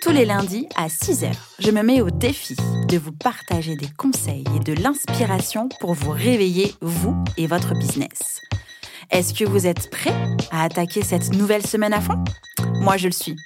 [0.00, 2.56] Tous les lundis à 6h, je me mets au défi
[2.88, 8.40] de vous partager des conseils et de l'inspiration pour vous réveiller, vous et votre business.
[9.10, 10.14] Est-ce que vous êtes prêts
[10.50, 12.24] à attaquer cette nouvelle semaine à fond?
[12.76, 13.36] Moi, je le suis.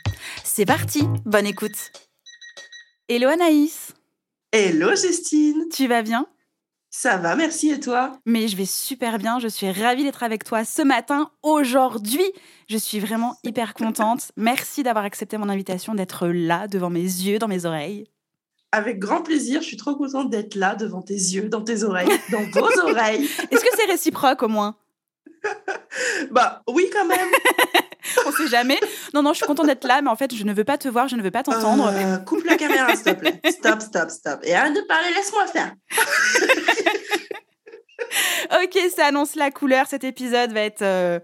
[0.44, 1.90] C'est parti, bonne écoute.
[3.08, 3.92] Hello Anaïs.
[4.52, 5.64] Hello Justine.
[5.72, 6.28] Tu vas bien?
[6.96, 8.12] Ça va, merci et toi?
[8.24, 12.22] Mais je vais super bien, je suis ravie d'être avec toi ce matin, aujourd'hui.
[12.68, 14.30] Je suis vraiment hyper contente.
[14.36, 18.06] Merci d'avoir accepté mon invitation, d'être là devant mes yeux, dans mes oreilles.
[18.70, 22.08] Avec grand plaisir, je suis trop contente d'être là devant tes yeux, dans tes oreilles,
[22.30, 23.24] dans vos oreilles.
[23.50, 24.76] Est-ce que c'est réciproque au moins?
[26.30, 27.28] Bah oui quand même.
[28.26, 28.78] On sait jamais.
[29.14, 30.88] Non, non, je suis contente d'être là, mais en fait, je ne veux pas te
[30.88, 31.90] voir, je ne veux pas t'entendre.
[31.92, 33.40] Euh, coupe la caméra, s'il te plaît.
[33.50, 34.40] Stop, stop, stop.
[34.42, 35.74] Et arrête de parler, laisse-moi faire.
[38.62, 39.86] ok, ça annonce la couleur.
[39.86, 41.18] Cet épisode va être euh,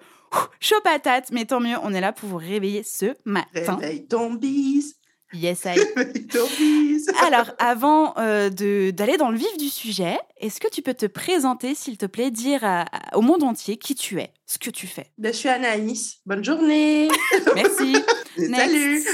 [0.60, 3.76] chaud patate, mais tant mieux, on est là pour vous réveiller ce matin.
[3.76, 4.99] Réveille ton bise.
[5.32, 5.78] Yes, I.
[7.26, 11.74] Alors, avant euh, d'aller dans le vif du sujet, est-ce que tu peux te présenter,
[11.74, 14.86] s'il te plaît, dire à- à- au monde entier qui tu es, ce que tu
[14.86, 15.06] fais?
[15.18, 16.18] Ben, je suis Anaïs.
[16.26, 17.08] Bonne journée.
[17.54, 17.96] Merci.
[18.36, 19.04] Salut.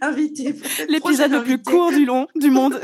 [0.00, 0.54] Invité.
[0.88, 1.70] L'épisode le plus invité.
[1.70, 2.80] court du long du monde.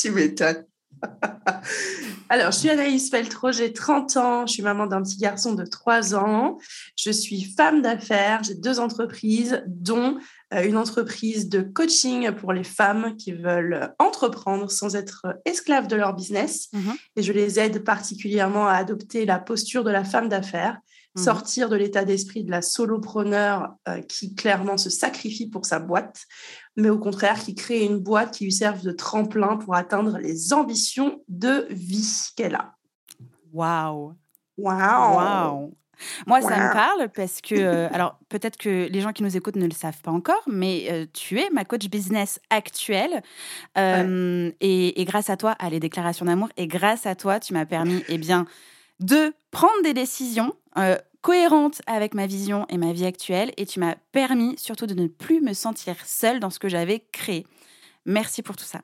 [0.00, 0.64] tu m'étonnes.
[2.28, 5.64] Alors, je suis Anaïs Feltro, j'ai 30 ans, je suis maman d'un petit garçon de
[5.64, 6.58] 3 ans,
[6.96, 10.18] je suis femme d'affaires, j'ai deux entreprises, dont
[10.54, 15.96] euh, une entreprise de coaching pour les femmes qui veulent entreprendre sans être esclaves de
[15.96, 16.68] leur business.
[16.72, 16.94] Mhm.
[17.16, 20.78] Et je les aide particulièrement à adopter la posture de la femme d'affaires,
[21.14, 21.24] Mhm.
[21.24, 26.22] sortir de l'état d'esprit de la solopreneur euh, qui clairement se sacrifie pour sa boîte,
[26.76, 30.52] mais au contraire qui crée une boîte qui lui serve de tremplin pour atteindre les
[30.52, 32.74] ambitions de vie qu'elle a.
[33.52, 34.14] Waouh.
[34.56, 35.74] Waouh Waouh.
[36.26, 36.72] Moi, ça me Wow.
[36.72, 40.00] parle parce que, euh, alors peut-être que les gens qui nous écoutent ne le savent
[40.02, 43.22] pas encore, mais euh, tu es ma coach business actuelle.
[43.78, 47.52] Euh, et, et grâce à toi, à les déclarations d'amour, et grâce à toi, tu
[47.52, 48.46] m'as permis eh bien,
[49.00, 50.54] de prendre des décisions
[51.22, 53.52] cohérentes avec ma vision et ma vie actuelle.
[53.56, 57.00] Et tu m'as permis surtout de ne plus me sentir seule dans ce que j'avais
[57.12, 57.46] créé.
[58.04, 58.82] Merci pour tout ça.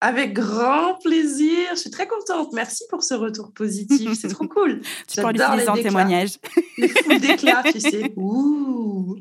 [0.00, 2.52] Avec grand plaisir, je suis très contente.
[2.52, 4.80] Merci pour ce retour positif, c'est trop cool.
[5.08, 5.82] Tu peux les en déclats.
[5.82, 6.38] témoignage.
[6.78, 8.12] Les fous d'éclat, tu sais.
[8.16, 9.16] Ouh.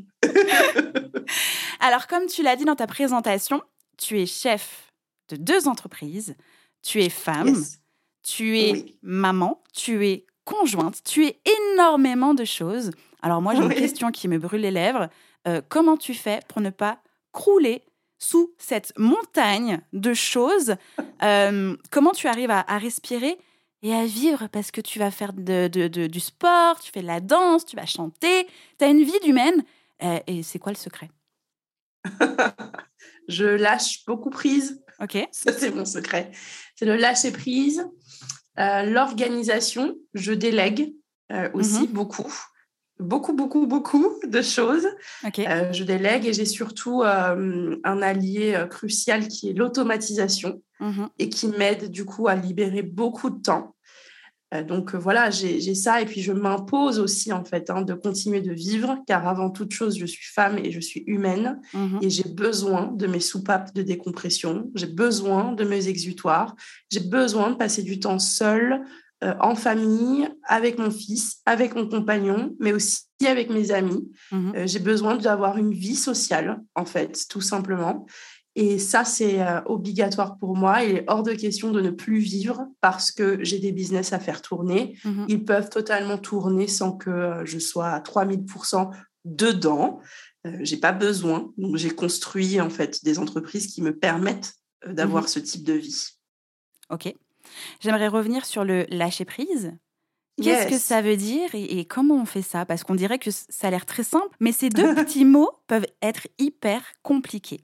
[1.80, 3.62] Alors, comme tu l'as dit dans ta présentation,
[3.98, 4.92] tu es chef
[5.30, 6.36] de deux entreprises,
[6.84, 7.80] tu es femme, Yes.
[8.24, 8.98] tu es Oui.
[9.02, 11.40] maman, tu es conjointe, tu es
[11.74, 12.92] énormément de choses.
[13.22, 15.10] Alors moi, j'ai une question qui me brûle les lèvres.
[15.48, 17.00] Euh, comment tu fais pour ne pas
[17.34, 17.84] crouler
[18.20, 20.76] sous cette montagne de choses?
[21.24, 23.38] Euh, Comment tu arrives à, à respirer
[23.84, 24.48] et à vivre?
[24.52, 27.66] Parce que tu vas faire de- de- de- du sport, tu fais de la danse,
[27.66, 28.48] tu vas chanter,
[28.80, 29.64] tu as une vie d'humaine.
[30.04, 31.10] Euh, et c'est quoi le secret?
[33.28, 34.82] Je lâche beaucoup prise.
[35.02, 36.32] Ok Ça, c'est mon secret.
[36.76, 37.86] C'est le lâcher prise.
[38.60, 40.94] Euh, L'organisation, je délègue
[41.32, 41.94] euh, aussi Mhm.
[41.94, 42.34] beaucoup.
[43.00, 44.88] Beaucoup, beaucoup, beaucoup de choses.
[45.48, 51.10] Euh, je délègue et j'ai surtout un allié crucial qui est l'automatisation Mhm.
[51.20, 53.76] et qui m'aide du coup à libérer beaucoup de temps.
[54.54, 57.94] Euh, donc euh, voilà, j'ai ça et puis je m'impose aussi en fait hein, de
[57.94, 62.00] continuer de vivre car avant toute chose, je suis femme et je suis humaine Mhm.
[62.02, 66.56] et j'ai besoin de mes soupapes de décompression, j'ai besoin de mes exutoires,
[66.90, 68.86] j'ai besoin de passer du temps seule,
[69.24, 74.08] euh, en famille, avec mon fils, avec mon compagnon, mais aussi avec mes amis.
[74.32, 74.54] Mhm.
[74.56, 78.06] Euh, j'ai besoin d'avoir une vie sociale, en fait, tout simplement.
[78.60, 80.84] Et ça, c'est euh, obligatoire pour moi.
[80.84, 84.20] Il est hors de question de ne plus vivre parce que j'ai des business à
[84.20, 84.98] faire tourner.
[85.06, 85.26] Mhm.
[85.30, 88.90] Ils peuvent totalement tourner sans que euh, je sois à 3000%
[89.26, 90.00] dedans.
[90.48, 91.52] Euh, j'ai pas besoin.
[91.58, 94.56] Donc, j'ai construit, en fait, des entreprises qui me permettent
[94.88, 95.30] euh, d'avoir Mhm.
[95.30, 96.08] ce type de vie.
[96.90, 97.14] Ok.
[97.80, 99.72] J'aimerais revenir sur le lâcher prise.
[100.42, 102.66] Qu'est-ce que ça veut dire et, et comment on fait ça?
[102.66, 105.88] Parce qu'on dirait que ça a l'air très simple, mais ces deux petits mots peuvent
[106.02, 107.62] être hyper compliqués.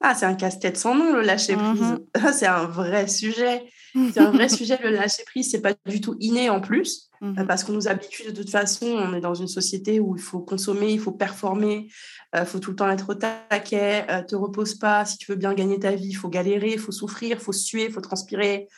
[0.00, 1.80] Ah, c'est un casse-tête sans nom, le lâcher prise.
[1.82, 1.98] Mhm.
[2.32, 3.64] c'est un vrai sujet.
[4.12, 5.50] C'est un vrai sujet, le lâcher prise.
[5.50, 7.38] C'est pas du tout inné en plus, Mhm.
[7.40, 8.86] euh, parce qu'on nous habitue de toute façon.
[8.86, 11.88] On est dans une société où il faut consommer, il faut performer,
[12.34, 14.06] il faut tout le temps être au taquet.
[14.10, 15.04] euh, te repose pas.
[15.04, 17.52] Si tu veux bien gagner ta vie, il faut galérer, il faut souffrir, il faut
[17.52, 18.68] suer, il faut transpirer.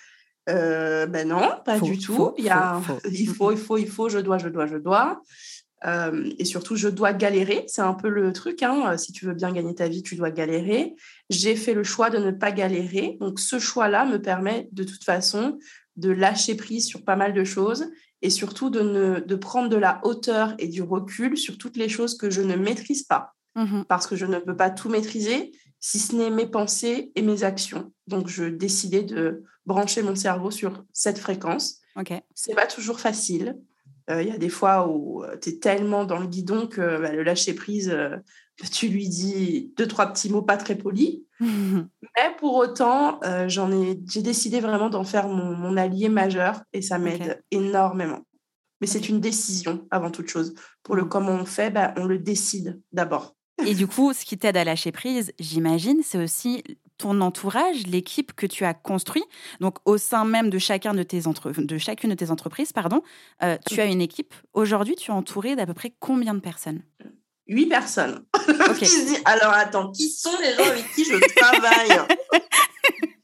[0.48, 2.34] Euh, ben non, pas du tout.
[2.38, 2.80] y a,
[3.12, 5.22] il faut, il faut, il faut, je dois, je dois, je dois.
[5.86, 7.64] Euh, et surtout, je dois galérer.
[7.66, 8.62] C'est un peu le truc.
[8.62, 8.96] Hein.
[8.96, 10.94] Si tu veux bien gagner ta vie, tu dois galérer.
[11.30, 13.16] J'ai fait le choix de ne pas galérer.
[13.20, 15.58] Donc, ce choix-là me permet de toute façon
[15.96, 17.90] de lâcher prise sur pas mal de choses
[18.22, 21.88] et surtout de, ne, de prendre de la hauteur et du recul sur toutes les
[21.88, 23.34] choses que je ne maîtrise pas.
[23.56, 23.84] Mhm.
[23.88, 27.42] Parce que je ne peux pas tout maîtriser, si ce n'est mes pensées et mes
[27.42, 27.92] actions.
[28.06, 31.80] Donc, je décidais de brancher mon cerveau sur cette fréquence.
[31.96, 32.12] Ok.
[32.34, 33.58] C'est pas toujours facile.
[34.10, 37.12] Euh, Il y a des fois où tu es tellement dans le guidon que bah,
[37.12, 38.16] le lâcher prise, euh,
[38.72, 41.20] tu lui dis deux, trois petits mots pas très polis.
[41.40, 46.62] Mais pour autant, euh, j'en ai, j'ai décidé vraiment d'en faire mon, mon allié majeur
[46.72, 48.20] et ça m'aide énormément.
[48.80, 50.54] Mais c'est une décision avant toute chose.
[50.82, 51.08] Pour le Mhm.
[51.08, 53.36] comment on fait, bah, on le décide d'abord.
[53.64, 56.64] Et du coup, ce qui t'aide à lâcher prise, j'imagine, c'est aussi
[57.02, 59.24] ton entourage, l'équipe que tu as construit.
[59.60, 61.50] Donc, au sein même de, chacun de, tes entre...
[61.50, 63.02] de chacune de tes entreprises, pardon,
[63.42, 64.34] euh, tu as une équipe.
[64.52, 66.82] Aujourd'hui, tu es entouré d'à peu près combien de personnes?
[67.48, 68.24] Huit personnes.
[68.48, 68.78] Ok.
[68.78, 72.06] qui se dit, alors attends, qui sont les gens avec qui je travaille?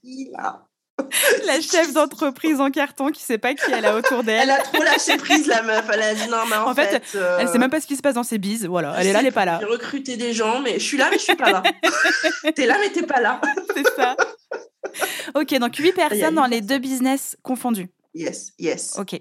[1.46, 4.50] La chef d'entreprise en carton qui sait pas qui elle a autour Elle d'elle.
[4.50, 5.84] a trop lâché prise, la meuf.
[5.92, 7.96] Elle a dit non, mais en, En fait, euh, Elle sait même pas ce qui
[7.96, 8.66] se passe dans ses bises.
[8.66, 9.58] Voilà, elle est là, elle est pas là.
[9.60, 11.62] J'ai recruté des gens, mais je suis là, mais je suis pas là.
[12.54, 13.40] t'es là, mais t'es pas là.
[13.74, 14.16] C'est ça.
[15.34, 17.88] Ok, donc huit y a personnes huit dans les deux business confondus.
[18.14, 18.96] Yes, yes.
[18.98, 19.20] Ok.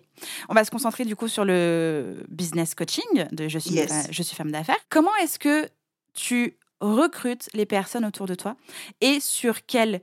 [0.50, 3.92] On va se concentrer du coup sur le business coaching de Je suis, Yes.
[3.92, 4.78] euh, je suis femme d'affaires.
[4.90, 5.68] Comment est-ce que
[6.14, 8.56] tu recrutes les personnes autour de toi
[9.02, 10.02] et sur quel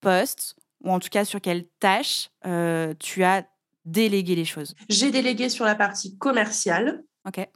[0.00, 3.46] poste ou en tout cas sur quelle tâche euh, tu as
[3.84, 7.04] délégué les choses J'ai délégué sur la partie commerciale.
[7.26, 7.46] Ok.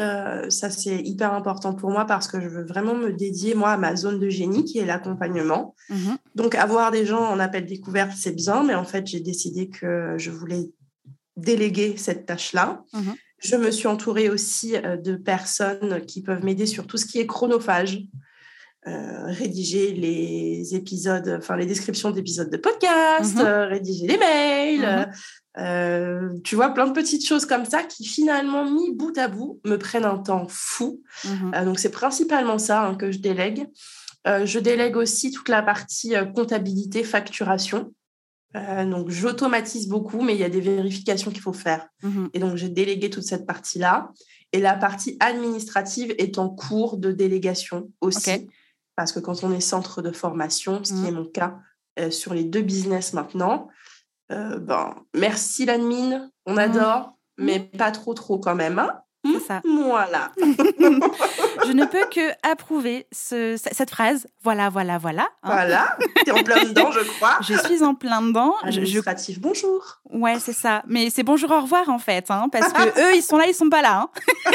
[0.00, 3.70] Euh, ça, c'est hyper important pour moi parce que je veux vraiment me dédier, moi,
[3.70, 5.74] à ma zone de génie qui est l'accompagnement.
[5.88, 6.18] Mhm.
[6.34, 10.14] Donc, avoir des gens en appel découverte, c'est bien, mais en fait, j'ai décidé que
[10.16, 10.70] je voulais
[11.36, 12.84] déléguer cette tâche-là.
[12.92, 13.14] Mhm.
[13.38, 17.18] Je me suis entourée aussi euh, de personnes qui peuvent m'aider sur tout ce qui
[17.18, 18.02] est chronophage.
[18.88, 23.44] Euh, rédiger les épisodes, enfin les descriptions d'épisodes de podcast, Mhm.
[23.44, 25.62] euh, rédiger les mails, Mhm.
[25.62, 29.60] euh, tu vois, plein de petites choses comme ça qui finalement, mis bout à bout,
[29.66, 31.02] me prennent un temps fou.
[31.24, 31.64] Mhm.
[31.66, 33.66] Donc c'est principalement ça hein, que je délègue.
[34.26, 37.94] Je délègue aussi toute la partie comptabilité, facturation.
[38.54, 41.88] Donc j'automatise beaucoup, mais il y a des vérifications qu'il faut faire.
[42.34, 44.10] Et donc j'ai délégué toute cette partie-là.
[44.52, 48.48] Et la partie administrative est en cours de délégation aussi.
[48.98, 51.06] Parce que quand on est centre de formation, ce qui Mhm.
[51.06, 51.54] est mon cas
[52.00, 53.68] euh, sur les deux business maintenant,
[54.32, 56.58] euh, ben, merci l'admin, on Mhm.
[56.58, 58.80] adore, mais pas trop trop quand même.
[58.80, 59.00] hein.
[59.24, 59.60] C'est ça.
[59.64, 60.30] Voilà.
[61.66, 64.26] Je ne peux que approuver ce- ce- cette phrase.
[64.42, 65.22] Voilà, voilà, voilà.
[65.42, 65.50] hein.
[65.52, 65.96] Voilà.
[66.24, 67.38] T'es en plein dedans, je crois.
[67.42, 68.54] Je suis en plein dedans.
[68.64, 69.98] Je, je- Administratif, bonjour.
[70.10, 70.82] Ouais, c'est ça.
[70.86, 73.54] Mais c'est bonjour, au revoir en fait, hein, parce que eux, ils sont là, ils
[73.54, 74.02] sont pas là.
[74.02, 74.10] hein.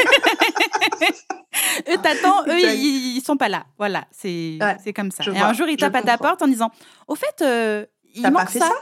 [1.88, 3.64] eux, t'attends, eux, ils, ils sont pas là.
[3.78, 5.22] Voilà, c'est Ouais, comme ça.
[5.24, 6.70] Et vois, un jour, ils tapent à ta porte en disant,
[7.06, 7.84] au fait, euh,
[8.14, 8.66] il pas manque fait ça.
[8.66, 8.74] ça?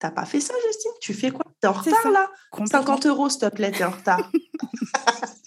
[0.00, 0.92] T'as pas fait ça, Justine?
[1.00, 1.44] Tu fais quoi?
[1.60, 2.10] T'es en retard ça.
[2.10, 2.30] là?
[2.50, 2.80] Complètement.
[2.80, 4.30] 50 euros, s'il te plaît, t'es en retard.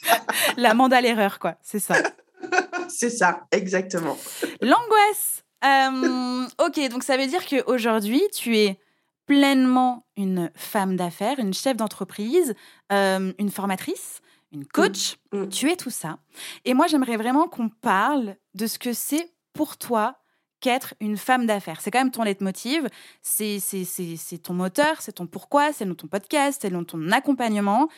[0.57, 1.55] L'amende à l'erreur, quoi.
[1.61, 1.95] C'est ça.
[2.87, 4.15] C'est ça, exactement.
[4.61, 5.43] L'angoisse.
[5.65, 8.79] Euh, ok, donc ça veut dire qu'aujourd'hui, tu es
[9.25, 12.53] pleinement une femme d'affaires, une chef d'entreprise,
[12.91, 15.17] euh, une formatrice, une coach.
[15.31, 15.47] Mm.
[15.47, 16.19] Tu es tout ça.
[16.65, 20.17] Et moi, j'aimerais vraiment qu'on parle de ce que c'est pour toi
[20.63, 21.81] qu'être une femme d'affaires.
[21.81, 22.87] C'est quand même ton leitmotiv,
[23.21, 26.85] c'est c'est- c'est- c'est ton moteur, c'est ton pourquoi, c'est dans ton podcast, c'est dans
[26.85, 27.89] ton accompagnement.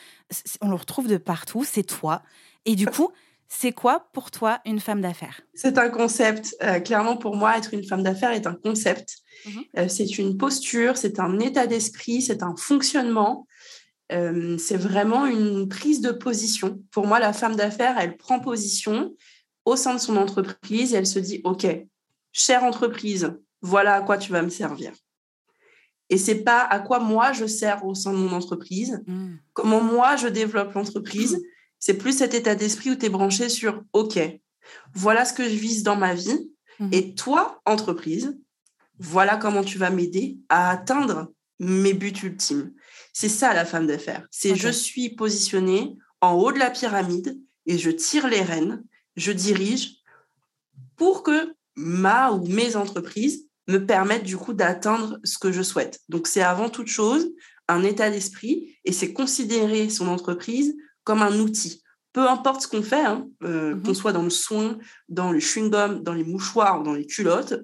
[0.60, 2.22] On le retrouve de partout, c'est toi.
[2.64, 3.10] Et du coup,
[3.48, 5.40] c'est quoi pour toi une femme d'affaires?
[5.54, 6.56] C'est un concept.
[6.62, 9.18] Euh, clairement, pour moi, être une femme d'affaires est un concept.
[9.46, 9.62] Mhm.
[9.78, 13.46] Euh, c'est une posture, c'est un état d'esprit, c'est un fonctionnement.
[14.12, 16.80] Euh, c'est vraiment une prise de position.
[16.90, 19.14] Pour moi, la femme d'affaires, elle prend position
[19.64, 21.66] au sein de son entreprise et elle se dit, OK,
[22.36, 24.92] chère entreprise, voilà à quoi tu vas me servir.
[26.10, 29.36] Et c'est pas à quoi moi je sers au sein de mon entreprise, Mm.
[29.54, 31.42] comment moi je développe l'entreprise.
[31.78, 34.18] C'est plus cet état d'esprit où tu es branché sur OK,
[34.94, 36.50] voilà ce que je vise dans ma vie.
[36.78, 36.90] Mhm.
[36.92, 38.38] Et toi, entreprise,
[38.98, 42.72] voilà comment tu vas m'aider à atteindre mes buts ultimes.
[43.12, 44.26] C'est ça la femme d'affaires.
[44.30, 48.84] C'est je suis positionnée en haut de la pyramide et je tire les rênes,
[49.16, 49.96] je dirige
[50.96, 56.00] pour que ma ou mes entreprises me permettent du coup d'atteindre ce que je souhaite.
[56.08, 57.28] Donc c'est avant toute chose
[57.68, 61.82] un état d'esprit et c'est considérer son entreprise comme un outil.
[62.12, 63.82] Peu importe ce qu'on fait, hein, euh, mhm.
[63.82, 64.78] qu'on soit dans le soin,
[65.08, 67.54] dans le chewing-gum, dans les mouchoirs, dans les culottes,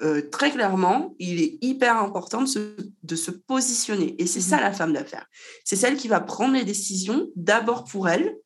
[0.00, 4.14] euh, très clairement, il est hyper important de se, de se positionner.
[4.22, 4.62] Et c'est ça mhm.
[4.62, 5.26] la femme d'affaires.
[5.64, 8.36] C'est celle qui va prendre les décisions d'abord pour elle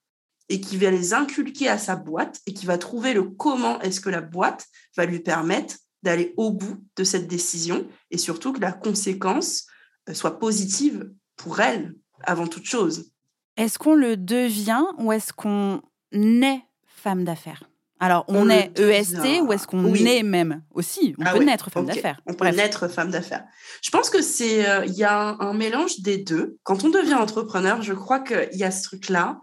[0.52, 4.02] et qui va les inculquer à sa boîte et qui va trouver le comment est-ce
[4.02, 4.66] que la boîte
[4.98, 9.64] va lui permettre d'aller au bout de cette décision et surtout que la conséquence
[10.10, 11.94] euh, soit positive pour elle
[12.24, 13.12] avant toute chose.
[13.56, 15.80] Est-ce qu'on le devient ou est-ce qu'on
[16.12, 17.62] est femme d'affaires?
[17.98, 21.14] Alors, on, est EST ou est-ce qu'on est même aussi?
[21.18, 22.20] On ah peut naître femme d'affaires.
[22.26, 23.44] On peut naître femme d'affaires.
[23.80, 26.58] Je pense que c'est, euh, il y a un, mélange des deux.
[26.64, 29.40] Quand on devient entrepreneur, je crois qu'il y a ce truc-là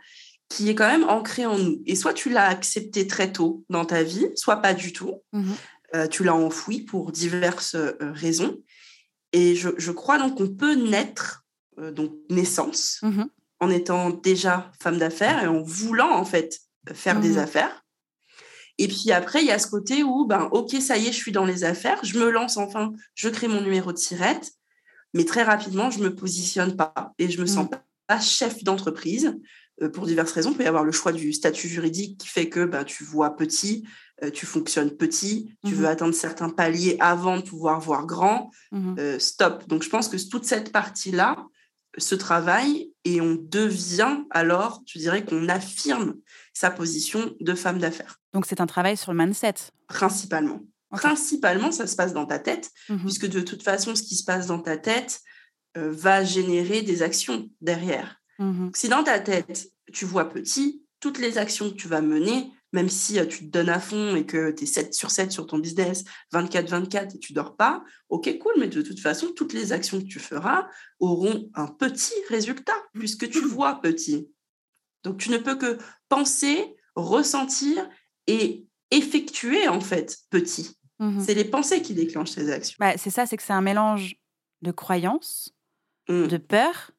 [0.50, 1.82] qui est quand même ancré en nous.
[1.86, 5.22] Et soit tu l'as accepté très tôt dans ta vie, soit pas du tout.
[5.34, 5.54] Mmh
[5.96, 8.60] euh, tu l'as enfoui pour diverses euh, raisons.
[9.34, 13.24] Et je, crois donc qu'on peut naître, donc naissance, mmh
[13.62, 16.60] en étant déjà femme d'affaires et en voulant en fait
[16.94, 17.84] faire des mmh affaires.
[18.78, 21.18] Et puis après, il y a ce côté où, ben, ok, ça y est, je
[21.18, 24.52] suis dans les affaires, je me lance enfin, je crée mon numéro de sirette,
[25.14, 27.84] mais très rapidement, je me positionne pas et je me sens pas
[28.18, 29.38] chef d'entreprise euh,
[29.88, 30.52] pour diverses raisons.
[30.52, 33.36] Il peut y avoir le choix du statut juridique qui fait que ben, tu vois
[33.36, 33.88] petit,
[34.24, 38.52] euh, tu fonctionnes petit, tu veux mmh atteindre certains paliers avant de pouvoir voir grand.
[38.72, 39.68] Mmh euh, stop.
[39.68, 41.38] Donc, je pense que toute cette partie-là
[41.98, 46.16] se travaille et on devient alors, je dirais qu'on affirme
[46.54, 48.20] sa position de femme d'affaires.
[48.34, 49.56] Donc c'est un travail sur le mindset
[49.88, 50.62] Principalement.
[50.92, 53.00] Principalement, ça se passe dans ta tête, mhm.
[53.00, 55.22] puisque de toute façon, ce qui se passe dans ta tête
[55.78, 58.20] euh, va générer des actions derrière.
[58.40, 58.72] Mhm.
[58.74, 62.90] Si dans ta tête, tu vois petit, toutes les actions que tu vas mener, même
[62.90, 65.48] si euh, tu te donnes à fond et que tu es 7 sur 7 sur
[65.48, 66.04] ton business,
[66.34, 70.06] 24-24 et tu dors pas, ok, cool, mais de toute façon, toutes les actions que
[70.06, 70.68] tu feras
[71.00, 74.30] auront un petit résultat, puisque tu vois petit.
[75.04, 75.78] Donc, tu ne peux que
[76.10, 77.90] penser, ressentir
[78.28, 80.76] et effectuer, en fait, petit.
[81.00, 82.76] Mmh c'est les pensées qui déclenchent ces actions.
[82.78, 84.16] Bah, c'est ça, c'est que c'est un mélange
[84.62, 85.56] de croyances,
[86.10, 86.28] mmh.
[86.28, 86.92] de peur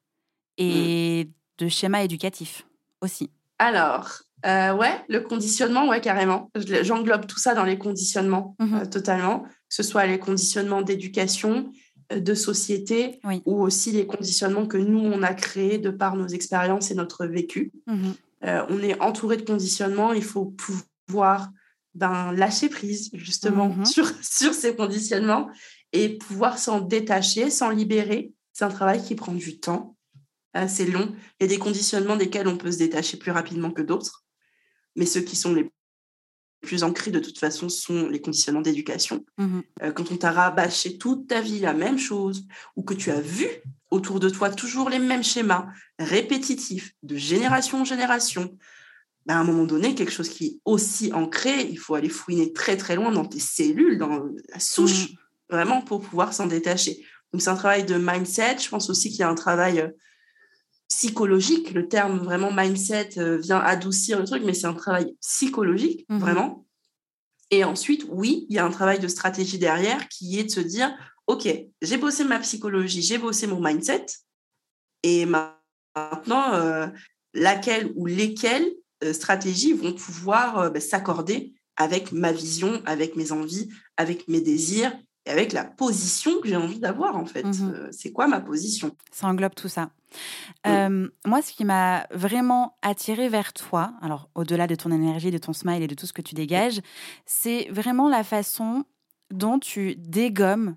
[0.61, 1.63] et mmh.
[1.63, 2.65] de schéma éducatif
[3.01, 3.29] aussi.
[3.59, 6.49] Alors, euh, ouais, le conditionnement, ouais, carrément.
[6.55, 9.41] J'englobe tout ça dans les conditionnements, euh, totalement.
[9.41, 11.71] Que ce soit les conditionnements d'éducation,
[12.11, 16.27] euh, de société, ou aussi les conditionnements que nous, on a créés de par nos
[16.27, 17.71] expériences et notre vécu.
[18.43, 20.55] Euh, on est entouré de conditionnements, il faut
[21.07, 21.51] pouvoir
[21.93, 23.85] ben, lâcher prise justement mhm.
[23.85, 25.49] sur, sur ces conditionnements
[25.93, 28.31] et pouvoir s'en détacher, s'en libérer.
[28.53, 29.95] C'est un travail qui prend du temps,
[30.53, 31.13] assez long.
[31.39, 34.25] Il y a des conditionnements desquels on peut se détacher plus rapidement que d'autres,
[34.95, 35.71] mais ceux qui sont les
[36.61, 39.25] plus ancrés de toute façon sont les conditionnements d'éducation.
[39.37, 39.63] Mhm.
[39.81, 43.19] Euh, quand on t'a rabâché toute ta vie la même chose, ou que tu as
[43.19, 43.47] vu
[43.89, 45.67] autour de toi toujours les mêmes schémas
[45.99, 48.57] répétitifs de génération en génération,
[49.25, 52.53] ben, à un moment donné, quelque chose qui est aussi ancré, il faut aller fouiner
[52.53, 55.15] très très loin dans tes cellules, dans la souche, mm.
[55.49, 57.03] vraiment pour pouvoir s'en détacher.
[57.31, 58.57] Donc c'est un travail de mindset.
[58.59, 59.89] Je pense aussi qu'il y a un travail euh,
[60.91, 61.71] psychologique.
[61.71, 66.19] Le terme vraiment mindset euh, vient adoucir le truc, mais c'est un travail psychologique, mm-hmm.
[66.19, 66.65] vraiment.
[67.49, 70.59] Et ensuite, oui, il y a un travail de stratégie derrière qui est de se
[70.59, 70.93] dire,
[71.27, 71.47] OK,
[71.81, 74.05] j'ai bossé ma psychologie, j'ai bossé mon mindset,
[75.03, 76.87] et maintenant, euh,
[77.33, 78.69] laquelle ou lesquelles
[79.03, 84.41] euh, stratégies vont pouvoir euh, bah, s'accorder avec ma vision, avec mes envies, avec mes
[84.41, 84.93] désirs
[85.25, 87.43] et avec la position que j'ai envie d'avoir en fait.
[87.43, 88.95] Mmh c'est quoi ma position?
[89.11, 89.91] Ça englobe tout ça.
[90.65, 95.53] Moi, ce qui m'a vraiment attiré vers toi, alors au-delà de ton énergie, de ton
[95.53, 96.81] smile et de tout ce que tu dégages,
[97.25, 98.85] c'est vraiment la façon
[99.31, 100.75] dont tu dégommes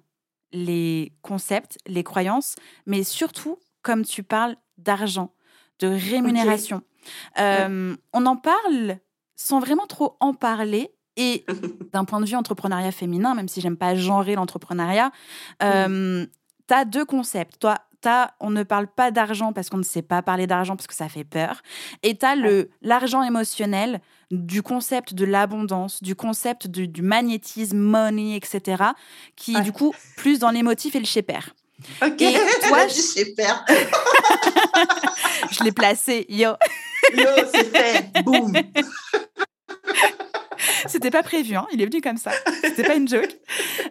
[0.52, 5.32] les concepts, les croyances, mais surtout comme tu parles d'argent,
[5.80, 6.82] de rémunération.
[7.38, 8.98] Euh, on en parle
[9.36, 10.90] sans vraiment trop en parler.
[11.16, 11.44] Et
[11.92, 15.12] d'un point de vue entrepreneuriat féminin, même si j'aime pas genrer l'entrepreneuriat,
[15.62, 16.26] euh,
[16.66, 17.60] tu as deux concepts.
[17.60, 17.78] Toi,
[18.40, 21.08] on ne parle pas d'argent parce qu'on ne sait pas parler d'argent parce que ça
[21.08, 21.62] fait peur.
[22.02, 22.37] Et tu as
[22.82, 28.82] l'argent émotionnel du concept de l'abondance, du concept du, magnétisme, money, etc.,
[29.37, 31.25] qui est du coup plus dans l'émotif et le chez
[32.02, 32.94] Ok, et toi, je...
[35.50, 36.50] je l'ai placé, yo.
[37.14, 38.52] yo, c'est fait, boum.
[40.87, 41.66] C'était pas prévu, hein.
[41.73, 42.30] il est venu comme ça.
[42.62, 43.37] C'était pas une joke.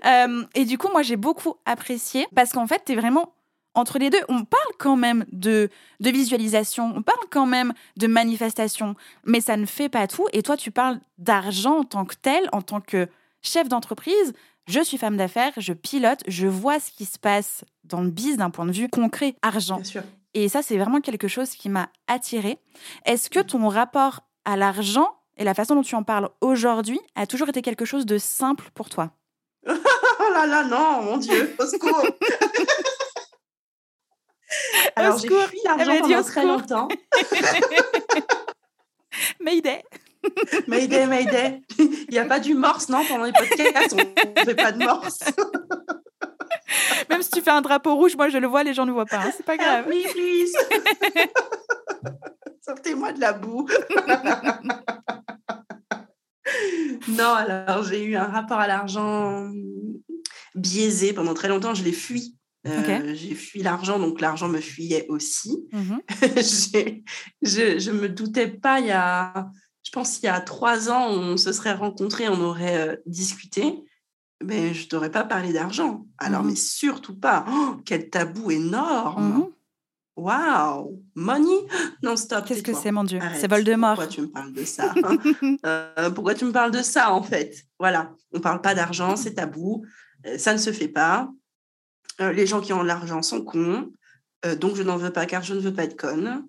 [0.06, 3.34] Euh, et du coup, moi, j'ai beaucoup apprécié parce qu'en fait, tu es vraiment
[3.76, 8.08] entre les deux, on parle quand même de, de visualisation, on parle quand même de
[8.08, 10.28] manifestation, mais ça ne fait pas tout.
[10.34, 13.08] Et toi, tu parles d'argent en tant que tel, en tant que
[13.42, 14.34] chef d'entreprise,
[14.68, 18.38] je suis femme d'affaires, je pilote, je vois ce qui se passe dans le biz
[18.38, 19.76] d'un point de vue concret, argent.
[19.78, 20.04] Bien sûr.
[20.34, 22.58] Et ça, c'est vraiment quelque chose qui m'a attirée.
[23.06, 27.28] Est-ce que ton rapport à l'argent et la façon dont tu en parles aujourd'hui a
[27.28, 29.12] toujours été quelque chose de simple pour toi?
[30.20, 32.02] Oh là là, non, mon Dieu, au secours
[34.96, 36.88] Alors, j'ai fui l'argent pendant très longtemps.
[39.40, 39.84] Mayday
[40.68, 41.62] Mayday, Mayday.
[41.78, 44.84] Il n'y a pas du morse, non Pendant les podcasts, on ne fait pas de
[44.84, 45.20] morse.
[47.10, 49.06] Même si tu fais un drapeau rouge, moi je le vois, les gens ne voient
[49.06, 49.18] pas.
[49.18, 49.86] hein, C'est pas grave.
[49.92, 50.54] Help me, please.
[52.66, 53.68] Sortez-moi de la boue.
[57.10, 59.50] non, alors j'ai eu un rapport à l'argent
[60.56, 61.74] biaisé pendant très longtemps.
[61.74, 62.38] Je l'ai fui.
[62.66, 63.14] Euh.
[63.14, 65.68] J'ai fui l'argent, donc l'argent me fuyait aussi.
[65.74, 66.00] Mhm.
[67.42, 69.50] Je, je me doutais pas, il y a,
[69.84, 73.84] je pense il y a trois ans, on se serait rencontrés, on aurait euh, discuté.
[74.44, 76.06] Mais je t'aurais pas parlé d'argent.
[76.18, 76.50] Alors, Mhm.
[76.50, 77.46] mais surtout pas.
[77.50, 79.34] Oh, quel tabou énorme.
[79.38, 79.46] Mhm.
[80.16, 81.66] Waouh Money
[82.04, 82.46] Non, stop.
[82.46, 83.20] Qu'est-ce que c'est, mon Dieu?
[83.40, 83.96] C'est Voldemort.
[83.96, 84.94] Pourquoi tu me parles de ça
[85.66, 87.56] Euh, Pourquoi tu me parles de ça, en fait?
[87.80, 89.86] Voilà, on parle pas d'argent, c'est tabou.
[90.28, 91.30] Euh, ça ne se fait pas.
[92.22, 93.92] Euh, les gens qui ont de l'argent sont cons.
[94.46, 96.46] Euh, donc, je n'en veux pas car je ne veux pas être conne.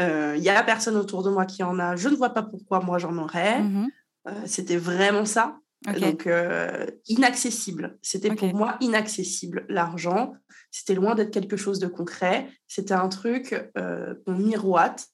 [0.00, 1.96] Euh, Il y a personne autour de moi qui en a.
[1.96, 3.60] Je ne vois pas pourquoi moi j'en aurais.
[3.62, 3.90] Mhm.
[4.28, 5.58] Euh, C'était vraiment ça.
[6.00, 7.98] Donc, euh, inaccessible.
[8.02, 10.34] C'était pour moi inaccessible, l'argent.
[10.70, 12.48] C'était loin d'être quelque chose de concret.
[12.68, 15.08] C'était un truc euh, qu'on miroite,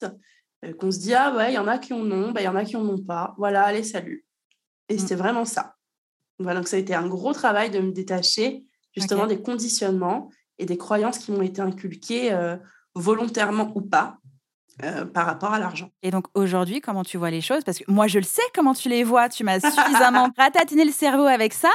[0.63, 2.45] euh, qu'on se dit, ah ouais, il y en a qui en ont, bah, il
[2.45, 3.33] y en a qui en ont pas.
[3.39, 4.25] Voilà, allez, salut.
[4.89, 4.99] Et Mm.
[4.99, 5.75] c'était vraiment ça.
[6.37, 8.63] Voilà, donc ça a été un gros travail de me détacher
[8.95, 12.57] justement des conditionnements et des croyances qui m'ont été inculquées euh,
[12.95, 14.17] volontairement ou pas
[14.83, 15.89] euh, par rapport à l'argent.
[16.03, 17.63] Et donc aujourd'hui, comment tu vois les choses?
[17.63, 19.29] Parce que moi, je le sais comment tu les vois.
[19.29, 21.71] Tu m'as suffisamment ratatiné le cerveau avec ça.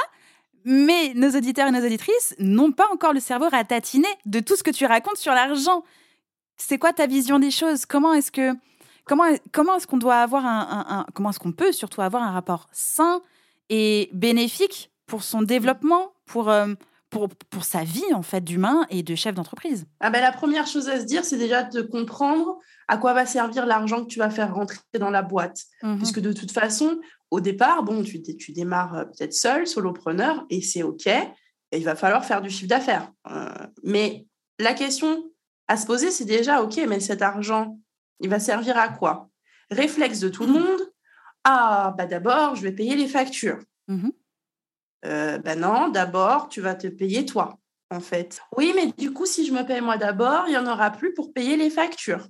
[0.67, 4.63] Mais nos auditeurs et nos auditrices n'ont pas encore le cerveau ratatiné de tout ce
[4.63, 5.83] que tu racontes sur l'argent.
[6.57, 7.85] C'est quoi ta vision des choses?
[7.85, 8.51] Comment est-ce que
[9.05, 12.23] comment comment est-ce qu'on doit avoir un, un- un- comment est-ce qu'on peut surtout avoir
[12.23, 13.21] un rapport sain
[13.69, 16.73] et bénéfique pour son développement, pour euh,
[17.15, 20.67] pour, pour sa vie en fait d'humain et de chef d'entreprise Ah ben, la première
[20.67, 22.57] chose à se dire, c'est déjà de comprendre
[22.89, 25.61] à quoi va servir l'argent que tu vas faire rentrer dans la boîte.
[25.81, 25.97] Mhm.
[25.97, 26.99] Puisque de toute façon,
[27.31, 31.07] au départ, bon, tu, dé- tu démarres euh, peut-être seul, solopreneur, et c'est OK.
[31.07, 33.09] Et il va falloir faire du chiffre d'affaires.
[33.31, 33.47] Euh,
[33.83, 34.27] mais
[34.59, 35.23] la question
[35.67, 37.79] à se poser, c'est déjà OK, mais cet argent,
[38.19, 39.29] il va servir à quoi?
[39.71, 40.81] Réflexe de tout le monde.
[41.43, 43.59] Ah, bah d'abord, je vais payer les factures.
[43.87, 44.11] Mhm.
[45.05, 47.59] Euh, ben non, d'abord, tu vas te payer toi,
[47.91, 48.39] en fait.
[48.57, 51.13] Oui, mais du coup, si je me paye moi d'abord, il n'y en aura plus
[51.13, 52.27] pour payer les factures.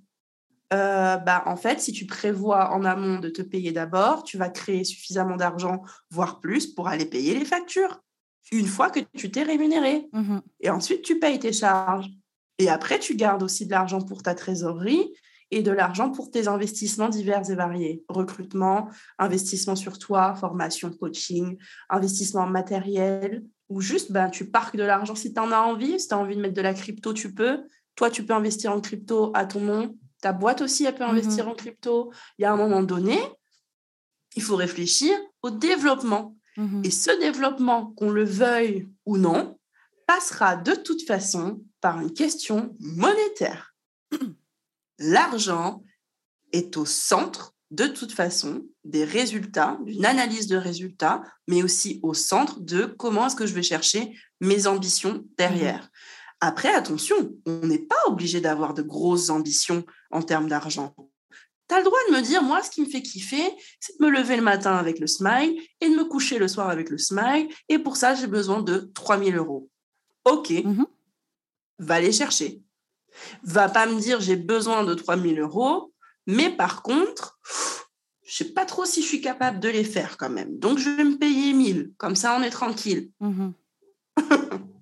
[0.73, 4.49] Euh, bah, en fait, si tu prévois en amont de te payer d'abord, tu vas
[4.49, 8.01] créer suffisamment d'argent, voire plus, pour aller payer les factures.
[8.51, 10.07] Une fois que tu t'es rémunéré.
[10.11, 10.41] Mhm.
[10.59, 12.09] Et ensuite, tu payes tes charges.
[12.57, 15.11] Et après, tu gardes aussi de l'argent pour ta trésorerie
[15.55, 18.03] et de l'argent pour tes investissements divers et variés.
[18.09, 21.57] Recrutement, investissement sur toi, formation, coaching,
[21.89, 25.97] investissement matériel, ou juste ben, tu parques de l'argent si tu en as envie.
[25.97, 27.63] Si tu as envie de mettre de la crypto, tu peux.
[27.95, 29.97] Toi, tu peux investir en crypto à ton nom.
[30.21, 31.11] Ta boîte aussi, elle peut Mhm.
[31.11, 32.11] investir en crypto.
[32.37, 33.17] Il y a un moment donné,
[34.35, 36.35] il faut réfléchir au développement.
[36.57, 36.81] Mhm.
[36.83, 39.57] Et ce développement, qu'on le veuille ou non,
[40.05, 43.73] passera de toute façon par une question monétaire.
[44.99, 45.83] L'argent
[46.51, 52.13] est au centre, de toute façon, des résultats, d'une analyse de résultats, mais aussi au
[52.13, 55.89] centre de comment est-ce que je vais chercher mes ambitions derrière.
[56.41, 60.93] Après, attention, on n'est pas obligé d'avoir de grosses ambitions en termes d'argent.
[61.67, 64.05] Tu as le droit de me dire, moi, ce qui me fait kiffer, c'est de
[64.05, 66.99] me lever le matin avec le smile et de me coucher le soir avec le
[66.99, 67.49] smile.
[67.69, 69.69] Et pour ça, j'ai besoin de 3000 euros.
[70.25, 70.85] OK, Mhm.
[71.79, 72.61] va les chercher.
[73.43, 75.93] Va pas me dire, j'ai besoin de 3000 euros,
[76.27, 77.39] mais par contre,
[78.27, 80.57] je sais pas trop si je suis capable de les faire quand même.
[80.57, 81.91] Donc, je vais me payer 1000.
[81.97, 83.09] Comme ça, on est tranquille.
[83.19, 83.53] Mhm.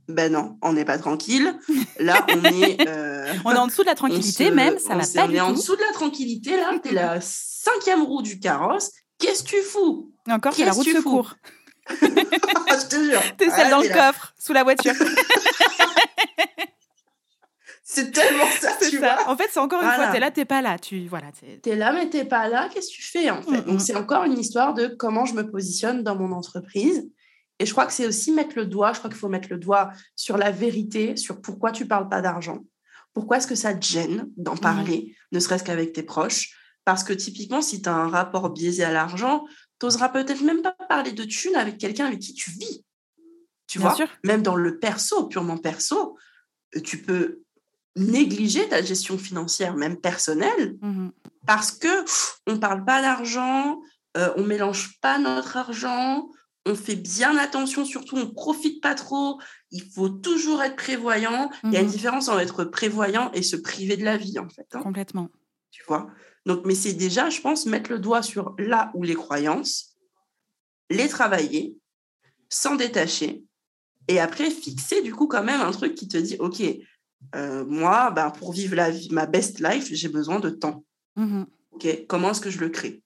[0.09, 1.57] Ben non, on n'est pas tranquille.
[1.97, 2.87] Là, on est...
[2.87, 5.35] euh, On est en dessous de la tranquillité se- même, ça va pas on du
[5.37, 6.77] est en dessous de la tranquillité, là.
[6.83, 8.91] T'es la cinquième roue du carrosse.
[9.17, 10.11] Qu'est-ce que tu fous?
[10.29, 11.33] Encore, c'est la que tu secours.
[11.89, 13.21] Je te jure.
[13.37, 14.11] T'es Ah, celle dans t'es le là.
[14.11, 14.93] coffre, sous la voiture.
[17.93, 19.15] C'est tellement ça, tu ça.
[19.15, 19.29] vois.
[19.29, 20.03] En fait, c'est encore une Voilà.
[20.05, 20.79] fois, t'es là, t'es pas là.
[20.79, 21.27] Tu voilà.
[21.61, 22.69] t'es- là, mais t'es pas là.
[22.73, 23.51] Qu'est-ce que tu fais, en fait?
[23.51, 23.65] Mm, mm.
[23.65, 27.09] Donc, c'est encore une histoire de comment je me positionne dans mon entreprise.
[27.59, 29.57] Et je crois que c'est aussi mettre le doigt, je crois qu'il faut mettre le
[29.57, 32.59] doigt sur la vérité, sur pourquoi tu parles pas d'argent.
[33.13, 36.57] Pourquoi est-ce que ça te gêne d'en parler, ne serait-ce qu'avec tes proches?
[36.83, 39.45] Parce que typiquement, si tu as un rapport biaisé à l'argent,
[39.79, 42.83] tu n'oseras peut-être même pas parler de thunes avec quelqu'un avec qui tu vis.
[43.67, 43.95] Tu Bien vois?
[43.95, 44.07] sûr.
[44.23, 46.17] Même dans le perso, purement perso,
[46.75, 47.41] euh, tu peux
[47.95, 51.11] négliger ta gestion financière, même personnelle, Mhm.
[51.45, 53.81] parce que pff, on parle pas d'argent,
[54.17, 56.29] euh, on mélange pas notre argent,
[56.65, 59.39] on fait bien attention, surtout on profite pas trop.
[59.71, 61.49] Il faut toujours être prévoyant.
[61.65, 61.91] Il y a une Mhm.
[61.91, 64.67] différence entre être prévoyant et se priver de la vie, en fait.
[64.73, 65.29] hein, Complètement.
[65.71, 66.07] tu vois?
[66.45, 69.95] Donc, mais c'est déjà, je pense, mettre le doigt sur là où les croyances,
[70.89, 71.75] les travailler,
[72.49, 73.43] s'en détacher,
[74.07, 76.61] et après fixer du coup quand même un truc qui te dit, ok,
[77.35, 80.83] euh, moi, ben, pour vivre la vie, ma best life, j'ai besoin de temps.
[81.15, 81.45] Mhm.
[81.71, 83.01] Ok, comment est-ce que je le crée?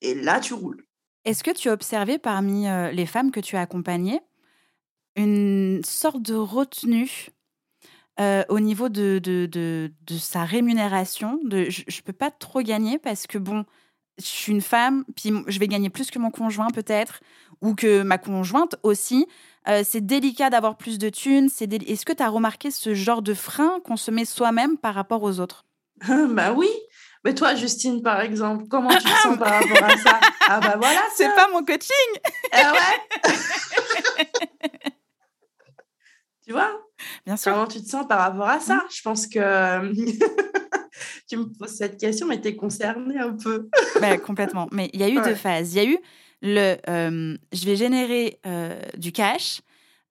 [0.00, 0.84] Et là, tu roules.
[1.24, 4.20] Est-ce que tu as observé parmi euh, les femmes que tu as accompagnées
[5.16, 7.28] une sorte de retenue
[8.20, 11.40] euh, au niveau de, de, de, de sa rémunération?
[11.44, 13.64] De, Je ne peux pas trop gagner parce que, bon,
[14.18, 17.20] je suis une femme, puis je vais gagner plus que mon conjoint peut-être,
[17.60, 19.26] ou que ma conjointe aussi.
[19.68, 21.48] Euh, c'est délicat d'avoir plus de thunes.
[21.48, 24.94] déli- Est-ce que tu as remarqué ce genre de frein qu'on se met soi-même par
[24.94, 25.64] rapport aux autres?
[26.30, 26.68] Bah oui.
[27.24, 30.20] Mais toi, Justine, par exemple, comment tu te sens par rapport à ça?
[30.48, 31.90] Ah bah voilà, C'est pas mon coaching
[32.52, 33.30] Ah ouais?
[36.46, 36.80] Tu vois?
[37.26, 37.52] Bien sûr.
[37.52, 38.82] Comment tu te sens par rapport à ça?
[38.90, 39.92] Je pense que
[41.28, 43.68] tu me poses cette question, mais tu es concernée un peu.
[44.00, 44.66] Bah, complètement.
[44.72, 45.24] Mais il y a eu Ouais.
[45.24, 45.74] deux phases.
[45.74, 45.98] Il y a eu
[46.42, 49.60] le euh, je vais générer euh, du cash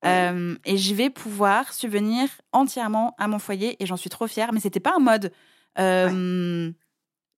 [0.06, 4.54] euh, et je vais pouvoir subvenir entièrement à mon foyer et j'en suis trop fière.
[4.54, 5.32] Mais c'était pas un mode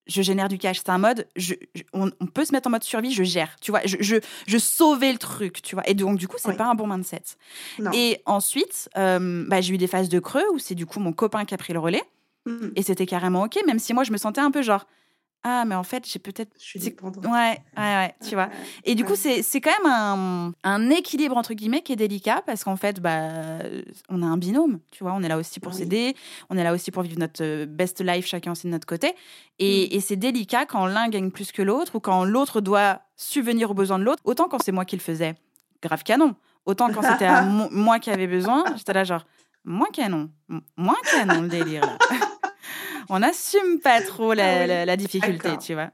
[0.08, 0.78] je génère du cash.
[0.80, 3.56] C'est un mode je, je- on, on peut se mettre en mode survie, je gère.
[3.62, 4.16] Tu vois, je, je,
[4.48, 5.62] je sauvais le truc.
[5.62, 5.88] Tu vois.
[5.88, 6.58] Et donc, du coup, c'est Oui.
[6.58, 7.22] pas un bon mindset.
[7.78, 7.92] Non.
[7.94, 11.46] Et ensuite, bah, j'ai eu des phases de creux où c'est du coup mon copain
[11.46, 12.04] qui a pris le relais
[12.46, 12.72] Mhm.
[12.78, 14.88] et c'était carrément OK, même si moi je me sentais un peu genre
[15.44, 17.26] ah, mais en fait, j'ai peut-être Je suis dépendante.
[17.26, 18.50] Ouais, ouais, ouais, tu vois.
[18.84, 22.44] Et du coup, c'est c'est quand même un, un équilibre, entre guillemets, qui est délicat
[22.46, 23.30] parce qu'en fait, bah,
[24.10, 25.14] on a un binôme, tu vois.
[25.14, 25.78] On est là aussi pour Oui.
[25.80, 26.16] s'aider,
[26.50, 29.14] on est là aussi pour vivre notre euh, best life, chacun aussi de notre côté.
[29.60, 29.96] Et, Mm.
[29.96, 33.74] et c'est délicat quand l'un gagne plus que l'autre ou quand l'autre doit subvenir aux
[33.74, 34.22] besoins de l'autre.
[34.26, 35.36] Autant quand c'est moi qui le faisais,
[35.82, 36.36] grave canon.
[36.66, 37.30] Autant quand c'était
[37.72, 39.26] moi qui avais besoin, j'étais là genre,
[39.64, 40.30] moins canon,
[40.76, 41.98] moins canon le délire là.
[43.10, 44.68] on n'assume pas trop la, Ah oui.
[44.68, 45.92] la- la difficulté, tu vois.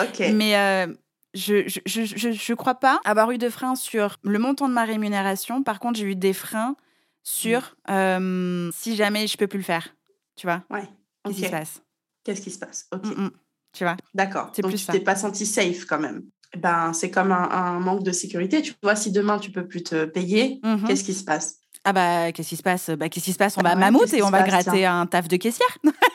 [0.00, 0.18] Ok.
[0.32, 0.92] Mais euh,
[1.34, 4.74] je, je, je, je, je crois pas avoir eu de frein sur le montant de
[4.74, 5.62] ma rémunération.
[5.62, 6.76] Par contre, j'ai eu des freins
[7.22, 7.92] sur Mm.
[7.92, 9.94] euh, si jamais je peux plus le faire.
[10.36, 10.88] Tu vois Ouais.
[11.24, 11.82] Qu'est-ce qui se passe?
[12.24, 12.86] Qu'est-ce qui se passe?
[12.92, 13.04] Ok.
[13.04, 13.30] Mm, mm.
[13.72, 13.96] Tu vois?
[14.14, 14.50] D'accord.
[14.54, 16.22] C'est Donc plus tu t'es pas senti safe quand même.
[16.56, 18.62] Ben c'est comme un, un manque de sécurité.
[18.62, 20.84] Tu vois, si demain tu peux plus te payer, Mhm.
[20.86, 21.58] qu'est-ce qui se passe?
[21.84, 22.90] Ah bah, qu'est-ce qui se passe?
[22.90, 23.56] Bah, qu'est-ce qui se passe?
[23.58, 25.78] On Ah va ouais, Mammouth et on va gratter un taf de caissière.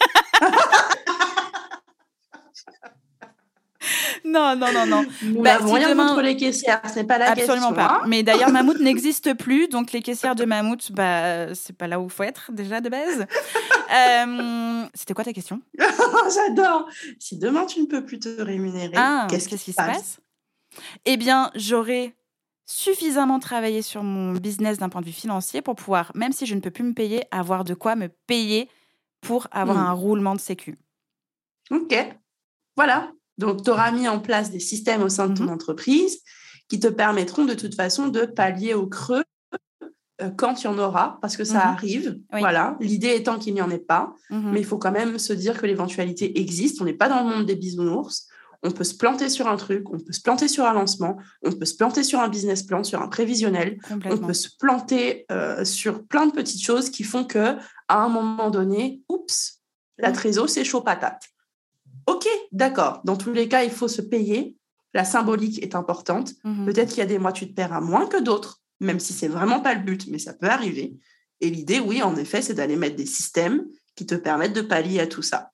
[4.32, 5.06] non, non, non, non.
[5.24, 7.74] Nous Bah, si rien demain- contre les caissières, ce n'est pas la Absolument question.
[7.74, 8.00] pas.
[8.02, 8.06] hein.
[8.08, 12.06] Mais d'ailleurs, Mammouth n'existe plus, donc les caissières de Mammouth, bah, c'est pas là où
[12.06, 13.26] il faut être déjà de base.
[13.94, 15.60] Euh, C'était quoi ta question?
[15.78, 16.88] J'adore.
[17.20, 20.22] Si demain tu ne peux plus te rémunérer, Ah, qu'est-ce qui se passe,
[21.04, 22.16] Eh bien, j'aurais
[22.66, 26.56] suffisamment travaillé sur mon business d'un point de vue financier pour pouvoir, même si je
[26.56, 28.70] ne peux plus me payer, avoir de quoi me payer
[29.20, 29.88] pour avoir Hmm.
[29.88, 30.80] un roulement de sécu.
[31.70, 31.94] Ok.
[32.78, 33.12] Voilà.
[33.42, 35.50] Donc, tu auras mis en place des systèmes au sein de ton Mhm.
[35.54, 36.20] entreprise
[36.70, 39.24] qui te permettront de toute façon de pallier au creux
[40.22, 41.74] euh, quand il y en aura, parce que ça Mhm.
[41.76, 42.20] arrive.
[42.32, 42.40] Oui.
[42.40, 42.78] Voilà.
[42.80, 44.52] L'idée étant qu'il n'y en ait pas, Mhm.
[44.54, 46.80] mais il faut quand même se dire que l'éventualité existe.
[46.82, 48.28] On n'est pas dans le monde des bisounours.
[48.64, 51.52] On peut se planter sur un truc, on peut se planter sur un lancement, on
[51.52, 55.66] peut se planter sur un business plan, sur un prévisionnel, on peut se planter euh,
[55.66, 59.60] sur plein de petites choses qui font que à un moment donné, oups,
[59.98, 61.24] la trésor, c'est chaud patate.
[62.08, 63.02] Ok, d'accord.
[63.04, 64.58] Dans tous les cas, il faut se payer.
[64.94, 66.34] La symbolique est importante.
[66.44, 66.66] Mhm.
[66.66, 69.28] Peut-être qu'il y a des mois, tu te paieras moins que d'autres, même si c'est
[69.28, 70.98] vraiment pas le but, mais ça peut arriver.
[71.40, 75.00] Et l'idée, oui, en effet, c'est d'aller mettre des systèmes qui te permettent de pallier
[75.00, 75.52] à tout ça.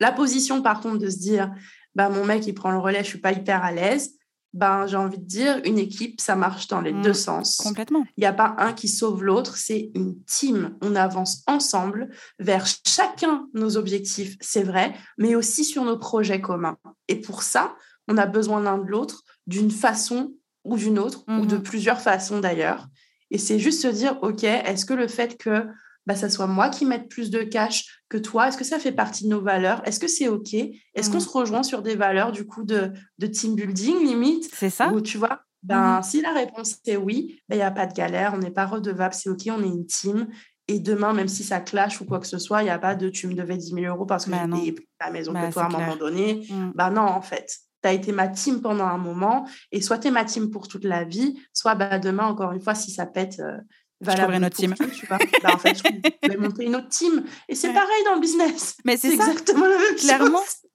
[0.00, 1.52] La position, par contre, de se dire,
[1.94, 4.14] bah, mon mec, il prend le relais, je suis pas hyper à l'aise.
[4.54, 7.56] Ben, j'ai envie de dire, une équipe, ça marche dans les deux sens.
[7.58, 8.04] Complètement.
[8.16, 10.76] Il n'y a pas un qui sauve l'autre, c'est une team.
[10.80, 12.08] On avance ensemble
[12.38, 16.78] vers chacun nos objectifs, c'est vrai, mais aussi sur nos projets communs.
[17.08, 17.76] Et pour ça,
[18.08, 20.32] on a besoin l'un de l'autre d'une façon
[20.64, 21.62] ou d'une autre, ou de Mhm.
[21.62, 22.88] plusieurs façons d'ailleurs.
[23.30, 25.66] Et c'est juste se dire, OK, est-ce que le fait que
[26.08, 28.92] bah, ça soit moi qui mette plus de cash que toi, est-ce que ça fait
[28.92, 29.82] partie de nos valeurs?
[29.86, 30.54] Est-ce que c'est OK?
[30.54, 31.22] Est-ce qu'on Mhm.
[31.22, 34.48] se rejoint sur des valeurs du coup de, de team building limite?
[34.54, 36.02] C'est ça ou tu vois, ben, Mhm.
[36.02, 39.12] si la réponse est oui, il n'y a pas de galère, on n'est pas redevable,
[39.14, 40.26] c'est OK, on est une team.
[40.70, 42.94] Et demain, même si ça clash ou quoi que ce soit, il n'y a pas
[42.94, 45.46] de tu me devais 10 000 euros parce que Bah j'ai payé la maison Bah,
[45.48, 46.46] que toi à un moment donné.
[46.50, 46.72] Mm.
[46.74, 47.46] Bah non, en fait.
[47.82, 50.66] tu as été ma team pendant un moment, et soit tu es ma team pour
[50.68, 53.56] toute la vie, soit bah, demain, encore une fois, si ça pète, euh,
[54.00, 54.74] valable une autre team.
[54.74, 55.18] tu vois.
[55.42, 57.24] Bah, en fait, je vais monter une autre team.
[57.48, 58.76] Et c'est pareil dans le business.
[58.84, 60.38] Mais c'est exactement la même Clairement.
[60.38, 60.70] chose.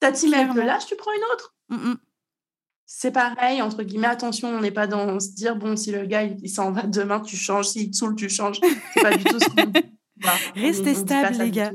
[0.00, 1.54] Ta team, elle te lâche, tu prends une autre.
[1.68, 1.96] Mm, mm.
[2.84, 6.24] C'est pareil, entre guillemets, attention, on n'est pas dans se dire, bon, si le gars,
[6.24, 8.58] il, s'en va demain, tu changes, s'il te saoule, tu changes.
[8.92, 9.72] C'est pas du tout ce qu'on
[10.54, 11.72] Restez stable, les gars.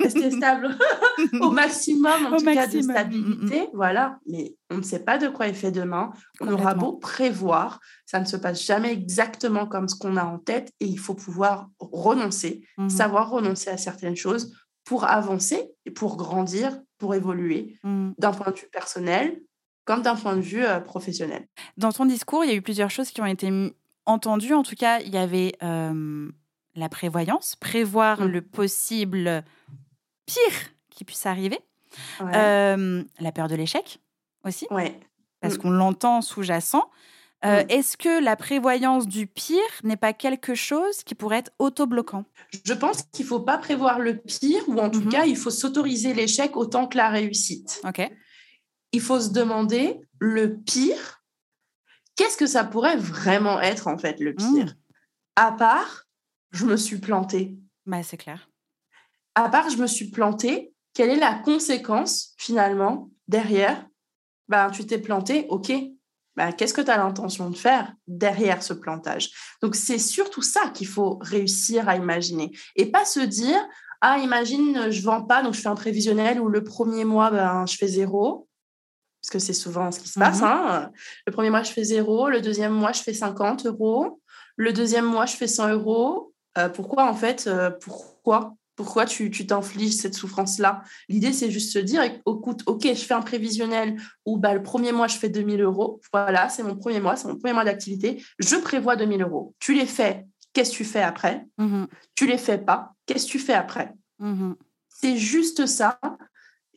[0.00, 0.76] Restez stable
[1.40, 3.68] au maximum, en Au tout cas, de stabilité.
[3.74, 4.18] Voilà.
[4.26, 6.12] Mais on ne sait pas de quoi est fait demain.
[6.40, 10.38] On aura beau prévoir, ça ne se passe jamais exactement comme ce qu'on a en
[10.38, 12.88] tête et il faut pouvoir renoncer, Mhm.
[12.90, 18.12] savoir renoncer à certaines choses pour avancer et pour grandir, pour évoluer Mm.
[18.18, 19.40] d'un point de vue personnel
[19.84, 21.46] comme d'un point de vue euh, professionnel.
[21.76, 23.50] Dans ton discours, il y a eu plusieurs choses qui ont été
[24.06, 24.54] entendues.
[24.54, 26.28] En tout cas, il y avait euh,
[26.74, 28.26] la prévoyance, prévoir Mm.
[28.26, 29.44] le possible
[30.26, 31.58] pire qui puisse arriver.
[32.20, 32.32] Ouais.
[32.34, 33.98] Euh, la peur de l'échec
[34.44, 34.98] aussi, ouais.
[35.40, 35.58] parce Mm.
[35.58, 36.90] qu'on l'entend sous-jacent.
[37.44, 37.66] Euh, Mm.
[37.70, 42.24] Est-ce que la prévoyance du pire n'est pas quelque chose qui pourrait être auto-bloquant?
[42.64, 45.50] Je pense qu'il ne faut pas prévoir le pire ou en tout cas, il faut
[45.50, 47.80] s'autoriser l'échec autant que la réussite.
[47.84, 48.08] Ok.
[48.94, 51.22] il faut se demander le pire,
[52.14, 54.74] qu'est-ce que ça pourrait vraiment être en fait le pire?
[55.34, 56.04] À part,
[56.52, 57.56] je me suis plantée.
[57.86, 58.48] Bah, c'est clair.
[59.34, 63.86] À part, je me suis plantée, quelle est la conséquence finalement derrière?
[64.48, 65.72] Ben, Tu t'es planté, ok.
[66.36, 69.30] Ben, Qu'est-ce que tu as l'intention de faire derrière ce plantage?
[69.62, 72.52] Donc, c'est surtout ça qu'il faut réussir à imaginer.
[72.76, 73.58] Et pas se dire,
[74.00, 77.64] ah, imagine, je vends pas, donc je fais un prévisionnel où le premier mois, ben,
[77.66, 78.48] je fais zéro.
[79.22, 80.40] Parce que c'est souvent ce qui se passe.
[80.40, 80.44] Mhm.
[80.46, 80.90] hein.
[81.26, 82.28] Le premier mois, je fais zéro.
[82.28, 84.20] Le deuxième mois, je fais 50 euros.
[84.56, 86.31] Le deuxième mois, je fais 100 euros.
[86.58, 90.82] Euh, pourquoi, en fait euh, Pourquoi Pourquoi tu t'infliges cette souffrance-là?
[91.08, 94.92] L'idée, c'est juste se dire, écoute, OK, je fais un prévisionnel où bah, le premier
[94.92, 96.00] mois, je fais 2000 euros.
[96.12, 98.22] Voilà, c'est mon premier mois, c'est mon premier mois d'activité.
[98.38, 99.54] Je prévois 2000 euros.
[99.58, 101.46] Tu les fais, qu'est-ce que tu fais après?
[101.58, 101.86] Mhm.
[102.14, 103.94] Tu les fais pas, qu'est-ce que tu fais après?
[104.18, 104.54] Mhm.
[104.88, 105.98] c'est juste ça.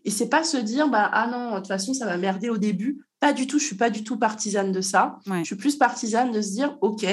[0.03, 2.57] Et c'est pas se dire, bah, ah non, de toute façon, ça va merder au
[2.57, 3.05] début.
[3.19, 5.17] Pas du tout, je suis pas du tout partisane de ça.
[5.27, 5.39] Ouais.
[5.39, 7.05] Je suis plus partisane de se dire, OK,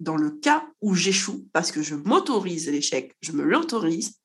[0.00, 4.18] dans le cas où j'échoue, parce que je m'autorise l'échec, je me l'autorise,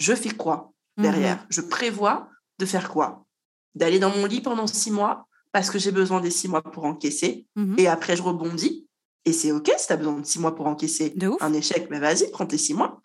[0.00, 1.44] je fais quoi derrière?
[1.50, 2.28] Je prévois
[2.58, 3.26] de faire quoi?
[3.74, 6.84] D'aller dans mon lit pendant six mois, parce que j'ai besoin des six mois pour
[6.84, 7.76] encaisser, Mhm.
[7.78, 8.86] et après je rebondis.
[9.24, 11.88] Et c'est OK si tu as besoin de six mois pour encaisser De un échec,
[11.90, 13.00] mais vas-y, prends tes six mois.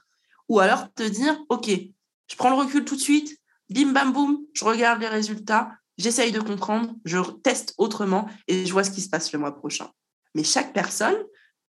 [0.50, 3.38] Ou alors te dire, OK, je prends le recul tout de suite,
[3.70, 8.72] bim, bam, boum, je regarde les résultats, j'essaye de comprendre, je teste autrement et je
[8.72, 9.90] vois ce qui se passe le mois prochain.
[10.36, 11.18] Mais chaque personne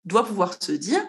[0.09, 1.05] doit pouvoir se dire,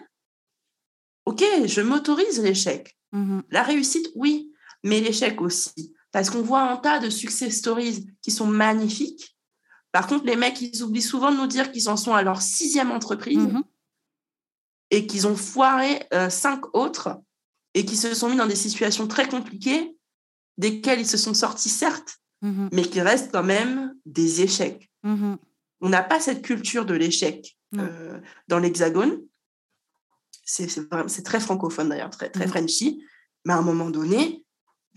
[1.26, 2.96] OK, je m'autorise l'échec.
[3.12, 3.42] Mhm.
[3.50, 4.52] La réussite, oui,
[4.84, 5.94] mais l'échec aussi.
[6.12, 9.36] Parce qu'on voit un tas de success stories qui sont magnifiques.
[9.92, 12.40] Par contre, les mecs, ils oublient souvent de nous dire qu'ils en sont à leur
[12.42, 13.62] sixième entreprise Mhm.
[14.90, 17.20] et qu'ils ont foiré euh, cinq autres
[17.74, 19.96] et qui se sont mis dans des situations très compliquées,
[20.58, 22.68] desquelles ils se sont sortis, certes, Mhm.
[22.72, 24.90] mais qui restent quand même des échecs.
[25.82, 29.20] On n'a pas cette culture de l'échec Euh, dans l'Hexagone.
[30.44, 32.50] C'est très francophone d'ailleurs, très, très Mhm.
[32.50, 33.04] Frenchy.
[33.44, 34.44] Mais à un moment donné,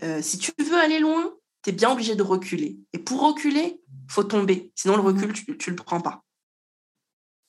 [0.02, 1.32] euh, si tu veux aller loin,
[1.62, 2.76] tu es bien obligé de reculer.
[2.92, 4.72] Et pour reculer, faut tomber.
[4.74, 5.08] Sinon, le Mhm.
[5.24, 6.22] recul, tu ne le prends pas.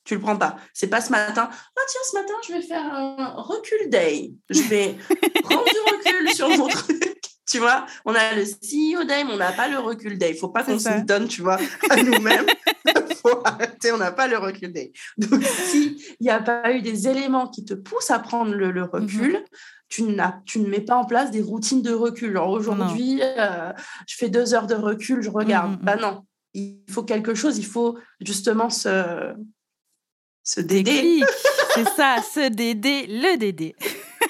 [0.03, 0.57] Tu le prends pas.
[0.73, 1.49] C'est pas ce matin.
[1.51, 4.31] Ah tiens, ce matin, je vais faire un recul day.
[4.51, 4.95] Je vais
[5.43, 7.24] prendre du recul sur mon truc.
[7.47, 10.31] Tu vois, on a le CEO day, mais on n'a pas le recul day.
[10.31, 11.58] Il faut pas qu'on se donne, tu vois,
[11.89, 12.45] à nous-mêmes.
[13.21, 14.91] faut arrêter, on n'a pas le recul day.
[15.17, 18.84] Donc, s'il n'y a pas eu des éléments qui te poussent à prendre le, le
[18.84, 19.43] recul,
[19.89, 22.34] tu, n'as- tu ne mets pas en place des routines de recul.
[22.34, 23.71] Genre aujourd'hui, euh,
[24.08, 25.71] je fais deux heures de recul, je regarde.
[25.71, 25.86] Mhm, mhm.
[25.86, 29.34] Bah non, il faut quelque chose, il faut justement se,
[30.43, 31.21] se dédé.
[31.75, 33.75] C'est ça, ce Dédé, le Dédé.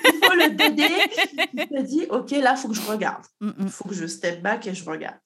[0.04, 0.88] Il faut le dédé.
[1.54, 3.26] Il te dit, OK, là, il faut que je regarde.
[3.42, 5.18] Il faut que je step back et je regarde.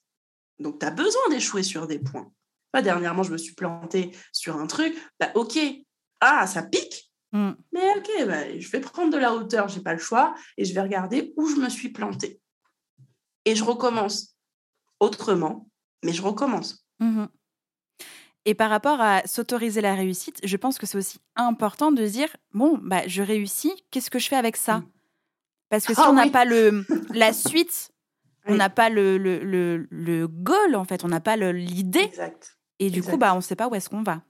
[0.60, 2.32] Donc, tu as besoin d'échouer sur des points.
[2.72, 4.96] Pas dernièrement, je me suis plantée sur un truc.
[5.20, 5.58] Bah, OK,
[6.22, 7.12] ah, ça pique.
[7.32, 7.56] Mhm.
[7.74, 10.74] Mais OK, bah, je vais prendre de la hauteur, j'ai pas le choix, et je
[10.74, 12.40] vais regarder où je me suis plantée.
[13.46, 14.36] Et je recommence
[15.00, 15.70] autrement,
[16.04, 16.86] mais je recommence.
[17.00, 17.30] Mhm.
[18.50, 22.30] Et par rapport à s'autoriser la réussite, je pense que c'est aussi important de dire
[22.54, 24.86] bon, bah, je réussis, qu'est-ce que je fais avec ça Mm.
[25.70, 26.32] Parce que si Ah on n'a oui.
[26.32, 26.84] pas le,
[27.14, 27.92] la suite,
[28.48, 32.58] on n'a pas le, le, le, le goal, en fait, on n'a pas l'idée, Exact.
[32.80, 34.24] et du coup, bah, on ne sait pas où est-ce qu'on va.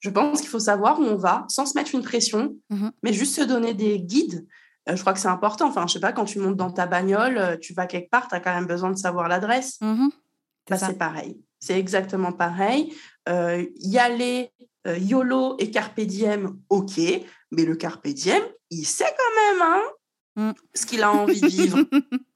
[0.00, 2.92] Je pense qu'il faut savoir où on va sans se mettre une pression, Mhm.
[3.02, 4.46] mais juste se donner des guides.
[4.90, 5.68] Euh, je crois que c'est important.
[5.68, 8.28] Enfin, je sais pas, quand tu montes dans ta bagnole, euh, tu vas quelque part,
[8.28, 9.78] tu as quand même besoin de savoir l'adresse.
[9.80, 10.10] Mhm.
[10.10, 10.86] C'est Bah, ça.
[10.88, 11.40] c'est pareil.
[11.62, 12.92] C'est exactement pareil.
[13.28, 14.50] Euh, y aller,
[14.88, 16.98] euh, YOLO et Carpe Diem, ok,
[17.52, 19.82] mais le Carpe Diem, il sait quand même hein,
[20.34, 20.52] Mm.
[20.74, 21.78] ce qu'il a envie de vivre.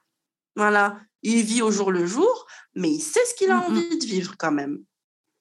[0.57, 3.77] voilà, il vit au jour le jour, mais il sait ce qu'il a Mm, mm.
[3.79, 4.79] envie de vivre quand même.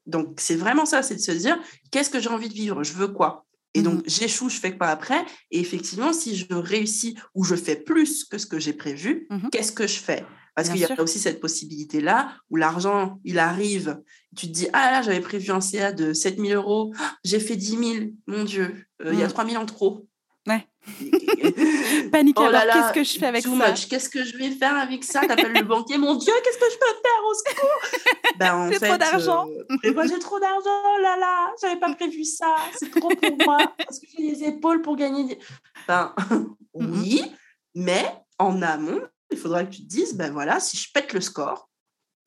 [0.06, 1.58] Donc, c'est vraiment ça, c'est de se dire,
[1.92, 2.84] qu'est-ce que j'ai envie de vivre?
[2.84, 3.46] Je veux quoi?
[3.74, 5.26] Et donc, j'échoue, je fais quoi après?
[5.52, 9.50] Et effectivement, si je réussis ou je fais plus que ce que j'ai prévu, Mhm.
[9.52, 10.26] qu'est-ce que je fais?
[10.56, 14.02] Parce qu'il y a aussi cette possibilité-là où l'argent, il arrive,
[14.38, 16.94] tu te dis, ah là, j'avais prévu un CA de 7000 euros,
[17.26, 19.34] j'ai fait 10 000, mon Dieu, euh, il y a Mm.
[19.34, 20.08] 3000 en trop.
[20.48, 20.66] Ouais.
[22.12, 23.72] Panique, Oh alors qu'est-ce que je fais avec too ça?
[23.72, 23.88] much.
[23.88, 25.26] Qu'est-ce que je vais faire avec ça?
[25.26, 27.26] T'appelles le banquier, mon Dieu, qu'est-ce que je peux faire?
[27.28, 28.00] Au secours
[28.40, 29.46] ben, en J'ai trop d'argent?
[29.86, 33.38] euh, moi, j'ai trop d'argent, oh là là, j'avais pas prévu ça, c'est trop pour
[33.38, 35.24] moi, parce que j'ai les épaules pour gagner.
[35.26, 35.40] des-
[35.88, 36.14] Ben,
[36.74, 37.24] oui,
[37.74, 38.06] mais
[38.38, 41.70] en amont, il faudra que tu te dises, ben voilà, si je pète le score,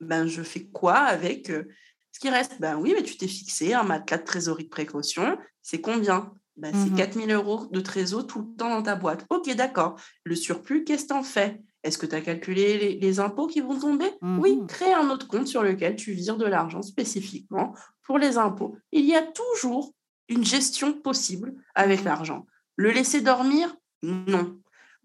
[0.01, 1.65] ben je fais quoi avec euh,
[2.13, 2.61] ce qui reste?
[2.61, 6.33] Ben oui, mais tu t'es fixé un matelas de trésorerie de précaution, c'est combien?
[6.57, 6.97] Ben, C'est Mhm.
[6.97, 9.25] 4000 euros de trésor tout le temps dans ta boîte.
[9.31, 10.01] Ok, d'accord.
[10.25, 11.63] Le surplus, qu'est-ce que tu en fais?
[11.85, 14.11] Est-ce que tu as calculé les, les impôts qui vont tomber?
[14.23, 14.67] Oui, Mhm.
[14.67, 18.77] crée un autre compte sur lequel tu vires de l'argent spécifiquement pour les impôts.
[18.91, 19.95] Il y a toujours
[20.29, 22.05] une gestion possible avec Mhm.
[22.07, 22.47] l'argent.
[22.75, 23.77] Le laisser dormir?
[24.03, 24.59] Non.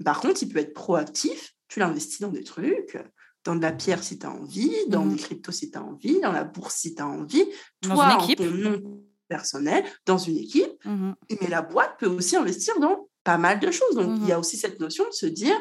[0.03, 1.53] Par contre, il peut être proactif.
[1.73, 2.97] Tu l'investis dans des trucs,
[3.43, 5.15] dans de la pierre si tu as envie, dans Mhm.
[5.15, 7.45] des cryptos si tu as envie, dans la bourse si tu as envie.
[7.81, 8.37] Dans Toi, une en équipe.
[8.37, 10.85] ton nom personnel, dans une équipe.
[10.85, 11.15] Mhm.
[11.41, 13.95] Mais la boîte peut aussi investir dans pas mal de choses.
[13.95, 15.55] Donc, il y a aussi cette notion de se dire,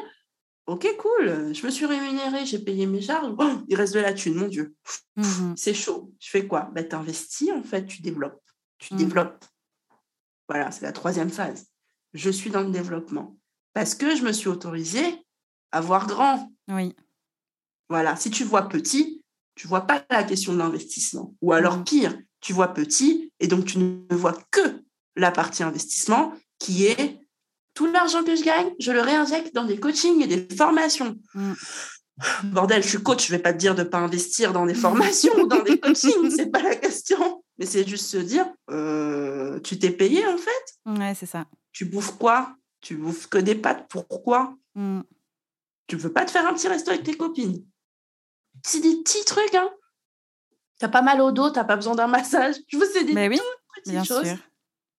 [0.67, 4.13] OK, cool, je me suis rémunéré, j'ai payé mes charges, oh, il reste de la
[4.13, 4.75] thune, mon Dieu,
[5.55, 6.13] c'est chaud.
[6.19, 6.69] Je fais quoi?
[6.75, 8.39] Ben, Tu investis, en fait, tu développes.
[8.77, 9.43] Tu développes.
[10.47, 11.65] Voilà, c'est la troisième phase.
[12.13, 13.35] Je suis dans le développement.
[13.73, 15.22] Parce que je me suis autorisée
[15.73, 16.49] à voir grand.
[16.69, 16.95] Oui.
[17.89, 19.21] Voilà, si tu vois petit,
[19.55, 21.35] tu vois pas la question de l'investissement.
[21.41, 24.83] Ou alors pire, tu vois petit et donc tu ne vois que
[25.15, 27.19] la partie investissement qui est
[27.73, 31.17] tout l'argent que je gagne, je le réinjecte dans des coachings et des formations.
[31.33, 31.55] Mhm.
[32.43, 35.33] Bordel, je suis coach, je vais pas te dire de pas investir dans des formations
[35.35, 37.43] ou dans des coachings, c'est pas la question.
[37.57, 41.47] Mais c'est juste se dire, euh, tu t'es payé en fait Ouais, c'est ça.
[41.71, 42.55] Tu bouffes quoi?
[42.81, 44.55] Tu bouffes que des pâtes, pourquoi?
[44.75, 45.03] Mhm.
[45.87, 47.63] Tu veux pas te faire un petit resto avec tes copines.
[48.65, 49.69] C'est des petits trucs, hein.
[50.79, 52.55] T'as pas mal au dos, t'as pas besoin d'un massage.
[52.67, 53.39] Je veux, c'est des Mais oui,
[53.75, 54.27] petites bien choses.
[54.27, 54.37] sûr.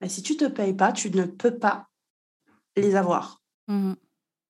[0.01, 1.89] Mais si tu te payes pas, tu ne peux pas
[2.77, 3.43] les avoir.
[3.69, 3.97] Mhm.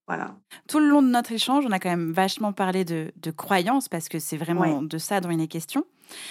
[0.06, 0.36] Voilà.
[0.68, 3.88] Tout le long de notre échange, on a quand même vachement parlé de, de croyances
[3.88, 5.84] parce que c'est vraiment de ça dont il est question.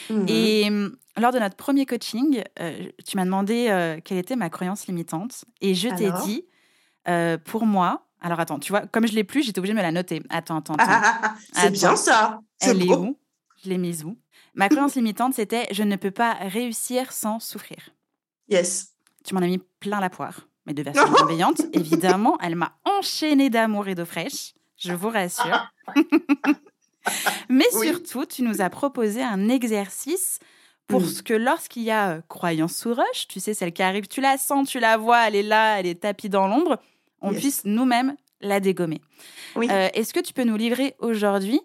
[0.09, 0.25] Mhm.
[0.27, 4.49] Et hum, lors de notre premier coaching, euh, tu m'as demandé euh, quelle était ma
[4.49, 5.45] croyance limitante.
[5.61, 6.45] Et je t'ai dit,
[7.07, 9.83] euh, pour moi, alors attends, tu vois, comme je l'ai plus, j'étais obligée de me
[9.83, 10.23] la noter.
[10.29, 11.35] Attends, attends, attends.
[11.53, 12.39] c'est bien ça.
[12.61, 13.17] Elle est où?
[13.63, 14.17] Je l'ai mise où?
[14.55, 17.89] Ma croyance limitante, c'était je ne peux pas réussir sans souffrir.
[18.49, 18.93] Yes.
[19.23, 21.61] Tu m'en as mis plein la poire, mais de version bienveillante.
[21.73, 25.67] Évidemment, elle m'a enchaînée d'amour et d'eau fraîche, je vous rassure.
[27.49, 27.87] mais Oui.
[27.87, 30.39] surtout, tu nous as proposé un exercice
[30.87, 31.05] pour Mm.
[31.05, 34.21] ce que lorsqu'il y a euh, croyance sous rush, tu sais, celle qui arrive, tu
[34.21, 36.77] la sens, tu la vois, elle est là, elle est tapie dans l'ombre,
[37.23, 37.39] on Yes.
[37.41, 39.01] puisse nous-mêmes la dégommer.
[39.55, 39.67] Oui.
[39.71, 41.59] Euh, Est-ce que tu peux nous livrer aujourd'hui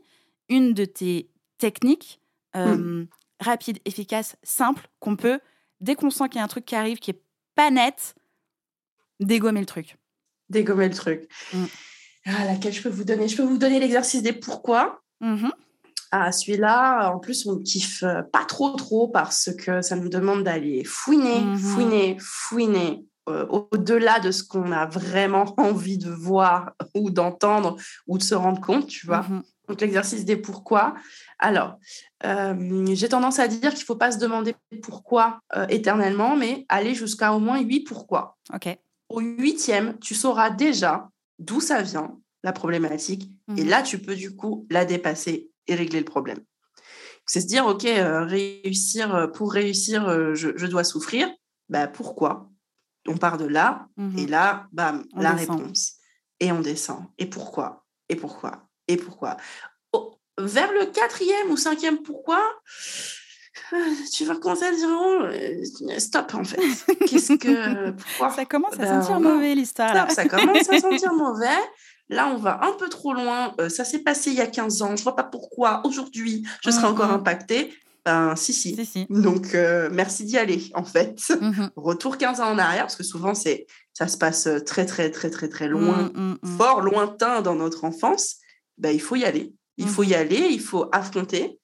[0.48, 2.20] une de tes techniques
[2.56, 3.06] euh, Hmm.
[3.40, 5.40] rapides, efficaces, simples, qu'on peut,
[5.80, 7.20] dès qu'on sent qu'il y a un truc qui arrive qui est
[7.54, 8.14] pas net,
[9.20, 9.96] dégommer le truc?
[10.48, 11.28] Dégommer le truc.
[11.52, 11.64] Mm.
[12.26, 13.28] Ah, laquelle je peux vous donner?
[13.28, 15.02] Je peux vous donner l'exercice des pourquoi.
[15.20, 15.50] Mhm.
[16.10, 20.08] Ah, celui-là, en plus, on ne kiffe euh, pas trop, trop parce que ça nous
[20.08, 21.58] demande d'aller fouiner, Mhm.
[21.58, 28.18] fouiner, fouiner euh, au-delà de ce qu'on a vraiment envie de voir ou d'entendre ou
[28.18, 29.22] de se rendre compte, tu vois.
[29.22, 29.42] Mhm.
[29.68, 30.94] Donc, l'exercice des pourquoi.
[31.38, 31.78] Alors,
[32.24, 36.64] euh, j'ai tendance à dire qu'il ne faut pas se demander pourquoi euh, éternellement, mais
[36.70, 38.38] aller jusqu'à au moins huit pourquoi.
[38.54, 38.76] Ok.
[39.10, 43.68] Au huitième, tu sauras déjà d'où ça vient, la problématique, et Mhm.
[43.68, 46.40] là, tu peux du coup la dépasser et régler le problème.
[47.26, 51.28] C'est se dire, OK, euh, réussir, pour réussir, je, je dois souffrir.
[51.68, 52.47] Bah, pourquoi?
[53.08, 54.18] On part de là, Mhm.
[54.18, 55.60] et là, bam, On la descend.
[55.60, 55.94] réponse.
[56.40, 57.04] Et on descend.
[57.18, 57.84] Et pourquoi?
[58.08, 58.68] Et pourquoi?
[58.86, 59.36] Et pourquoi?
[59.92, 62.40] Oh, Vers le quatrième ou cinquième pourquoi,
[63.72, 63.76] euh,
[64.14, 66.60] tu vas commencer à dire, oh, euh, stop, en fait.
[67.06, 67.90] Qu'est-ce que...
[67.96, 68.30] Pourquoi?
[68.30, 71.58] Ça commence à Ben, sentir mauvais l'histoire ça commence à sentir mauvais.
[72.08, 73.54] Là, on va un peu trop loin.
[73.60, 74.96] Euh, ça s'est passé il y a 15 ans.
[74.96, 76.92] Je vois pas pourquoi aujourd'hui je serai Mhm.
[76.92, 77.74] encore impactée.
[78.08, 78.74] Ben, si, si.
[78.74, 79.06] Si, si.
[79.10, 81.20] Donc, euh, merci d'y aller, en fait.
[81.40, 81.70] Mhm.
[81.76, 85.10] Retour 15 ans en arrière, parce que souvent, c'est ça se passe euh, très, très,
[85.10, 86.56] très, très, très loin, Mhm, mhm.
[86.56, 88.36] fort lointain dans notre enfance.
[88.78, 89.52] Ben, il faut y aller.
[89.76, 91.58] Il faut y aller, il faut affronter.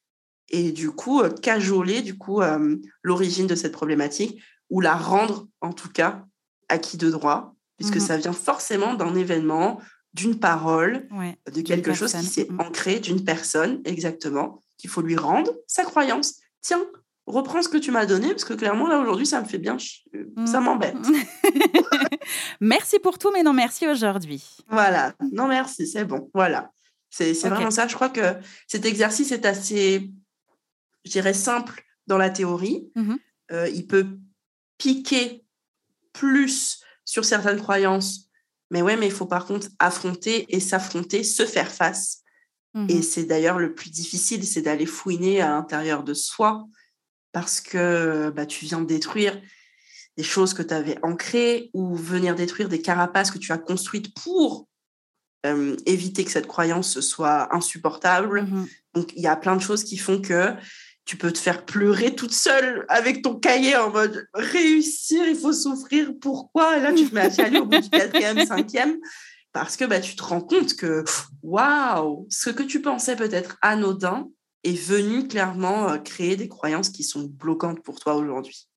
[0.51, 4.39] et du coup euh, cajoler du coup euh, l'origine de cette problématique
[4.69, 6.27] ou la rendre en tout cas
[6.69, 8.07] acquis de droit, puisque Mhm.
[8.09, 9.81] ça vient forcément d'un événement,
[10.13, 11.39] d'une parole, Ouais.
[11.51, 12.61] de quelque chose qui s'est Mhm.
[12.61, 16.35] ancré, d'une personne, exactement, qu'il faut lui rendre sa croyance.
[16.61, 16.85] Tiens,
[17.25, 19.79] reprends ce que tu m'as donné, parce que clairement, là, aujourd'hui, ça me fait bien,
[19.79, 20.65] ch- euh, ça Mhm.
[20.67, 20.95] m'embête.
[22.61, 24.45] merci pour tout, mais non merci aujourd'hui.
[24.69, 25.15] Voilà.
[25.33, 26.31] Non, merci, c'est bon.
[26.35, 26.71] Voilà.
[27.09, 27.87] C'est vraiment ça.
[27.89, 28.35] Je crois que
[28.67, 30.11] cet exercice est assez,
[31.07, 32.91] je dirais, simple dans la théorie.
[32.95, 33.19] Mhm.
[33.53, 34.07] Euh, il peut
[34.77, 35.47] piquer
[36.13, 38.29] plus sur certaines croyances.
[38.71, 42.23] Mais ouais, mais il faut par contre affronter et s'affronter, se faire face.
[42.89, 46.67] Et c'est d'ailleurs le plus difficile, c'est d'aller fouiner à l'intérieur de soi
[47.31, 49.41] parce que bah, tu viens de détruire
[50.17, 54.13] des choses que tu avais ancrées ou venir détruire des carapaces que tu as construites
[54.15, 54.69] pour
[55.47, 58.43] euh, éviter que cette croyance soit insupportable.
[58.43, 58.67] Mhm.
[58.95, 60.55] Donc, il y a plein de choses qui font que
[61.05, 65.53] tu peux te faire pleurer toute seule avec ton cahier en mode réussir, il faut
[65.53, 66.79] souffrir, pourquoi?
[66.79, 68.97] Et là, tu te mets à chialer au bout du quatrième, cinquième,
[69.55, 71.05] parce que bah, tu te rends compte que,
[71.43, 74.29] waouh, ce que tu pensais peut-être anodin
[74.65, 78.69] est venu clairement euh, créer des croyances qui sont bloquantes pour toi aujourd'hui.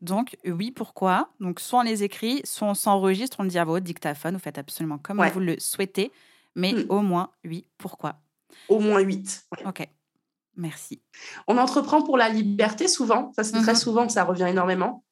[0.00, 1.30] Donc, oui, pourquoi?
[1.38, 4.40] Donc, soit on les écrit, soit on s'enregistre, on le dit à votre dictaphone, vous
[4.40, 5.30] faites absolument comme Ouais.
[5.30, 6.10] vous le souhaitez,
[6.56, 6.86] mais Hmm.
[6.88, 8.16] au moins, oui, pourquoi?
[8.68, 9.44] Au moins huit.
[9.52, 9.66] Ouais.
[9.66, 9.86] Ok,
[10.56, 11.02] merci.
[11.46, 15.04] On entreprend pour la liberté souvent, ça c'est très souvent, ça revient énormément.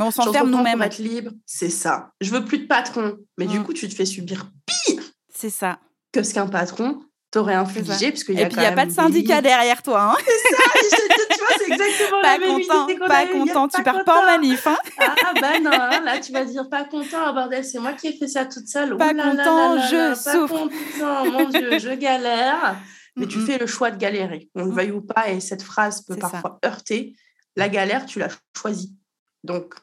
[0.00, 0.82] Mais on s'enferme nous-mêmes.
[0.82, 2.10] être libre, c'est ça.
[2.20, 3.64] Je veux plus de patron, mais du Mm.
[3.64, 5.02] coup tu te fais subir pire
[5.34, 5.78] C'est ça.
[6.12, 8.76] que ce qu'un patron t'aurait infligé, puisqu'il y Et a puis, quand il n'y a
[8.76, 10.12] pas de syndicat derrière toi.
[10.12, 13.68] Hein tu vois, c'est exactement pas la même content, idée pas y content.
[13.68, 14.66] Tu pars pas en manif.
[14.66, 17.78] Hein Ah, ah, bah non, hein, là tu vas dire pas content, ah, bordel, c'est
[17.78, 18.96] moi qui ai fait ça toute seule.
[18.96, 20.48] Pas là content, là là je souffre.
[20.48, 22.76] Pas content, mon Dieu, je galère.
[23.16, 24.74] Mais tu fais le choix de galérer, on le Mm.
[24.74, 26.28] veuille ou pas, et cette phrase peut C'est ça.
[26.30, 27.14] parfois heurter.
[27.56, 28.96] La galère, tu l'as choisie.
[29.44, 29.74] Donc,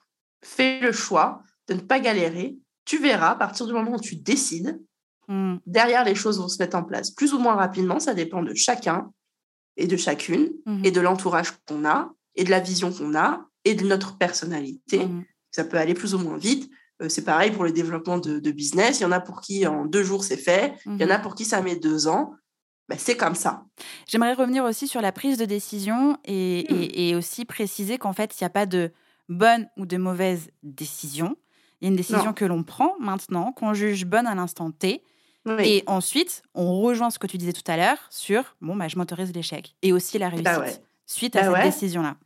[0.48, 2.58] fais le choix de ne pas galérer.
[2.86, 4.80] Tu verras, à partir du moment où tu décides,
[5.30, 5.58] Mm.
[5.66, 8.00] derrière, les choses vont se mettre en place plus ou moins rapidement.
[8.00, 9.12] Ça dépend de chacun
[9.76, 10.86] et de chacune, Mhm.
[10.86, 15.00] et de l'entourage qu'on a, et de la vision qu'on a, et de notre personnalité.
[15.06, 15.26] Mhm.
[15.52, 16.72] Ça peut aller plus ou moins vite.
[17.02, 19.00] Euh, c'est pareil pour le développement de, de business.
[19.00, 20.76] Il y en a pour qui en deux jours c'est fait.
[20.86, 21.24] Il y en a Mhm.
[21.24, 22.34] pour qui ça met deux ans.
[22.90, 23.66] Ben, c'est comme ça.
[24.08, 26.74] J'aimerais revenir aussi sur la prise de décision et, Hmm.
[26.76, 28.92] et- et aussi préciser qu'en fait, il n'y a pas de
[29.30, 31.36] bonne ou de mauvaise décision.
[31.82, 32.34] Il y a une décision Non.
[32.34, 35.04] que l'on prend maintenant, qu'on juge bonne à l'instant T.
[35.46, 35.54] Oui.
[35.64, 38.98] Et ensuite, on rejoint ce que tu disais tout à l'heure sur bon, bah, je
[38.98, 40.74] m'autorise l'échec et aussi la réussite Bah ouais.
[41.06, 41.64] suite à Bah cette ouais.
[41.64, 42.18] décision-là.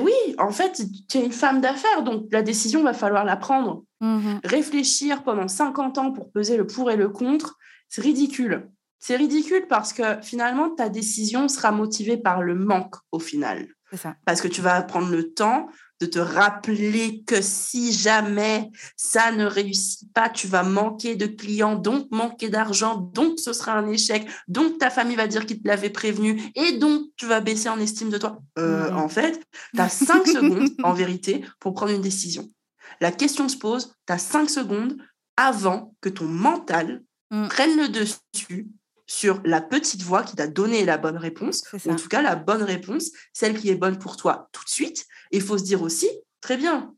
[0.00, 3.82] Oui, en fait, tu es une femme d'affaires, donc la décision va falloir la prendre.
[4.02, 4.40] Mhm.
[4.44, 7.56] réfléchir pendant 50 ans pour peser le pour et le contre,
[7.88, 8.68] c'est ridicule.
[8.98, 13.68] C'est ridicule parce que finalement, ta décision sera motivée par le manque au final.
[13.90, 14.16] C'est ça.
[14.26, 15.68] Parce que tu vas prendre le temps
[16.00, 21.76] de te rappeler que si jamais ça ne réussit pas, tu vas manquer de clients,
[21.76, 25.66] donc manquer d'argent, donc ce sera un échec, donc ta famille va dire qu'il te
[25.68, 28.38] l'avait prévenu, et donc tu vas baisser en estime de toi.
[28.58, 28.96] Euh, Mhm.
[28.98, 29.40] En fait,
[29.74, 32.50] tu as 5 secondes en vérité pour prendre une décision.
[33.00, 34.96] La question se pose, tu as 5 secondes
[35.36, 37.48] avant que ton mental Mm.
[37.48, 38.68] prenne le dessus
[39.06, 42.36] sur la petite voix qui t'a donné la bonne réponse, ou en tout cas la
[42.36, 45.06] bonne réponse, celle qui est bonne pour toi tout de suite.
[45.30, 46.08] Et il faut se dire aussi,
[46.40, 46.94] très bien,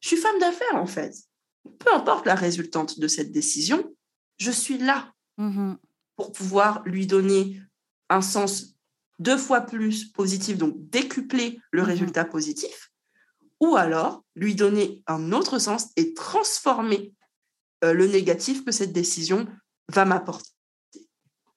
[0.00, 1.14] je suis femme d'affaires en fait.
[1.78, 3.94] Peu importe la résultante de cette décision,
[4.38, 5.78] je suis là Mhm.
[6.16, 7.60] pour pouvoir lui donner
[8.08, 8.74] un sens
[9.18, 11.88] deux fois plus positif, donc décupler le Mhm.
[11.88, 12.90] résultat positif,
[13.60, 17.12] ou alors lui donner un autre sens et transformer
[17.84, 19.46] euh, le négatif que cette décision
[19.88, 20.50] va m'apporter.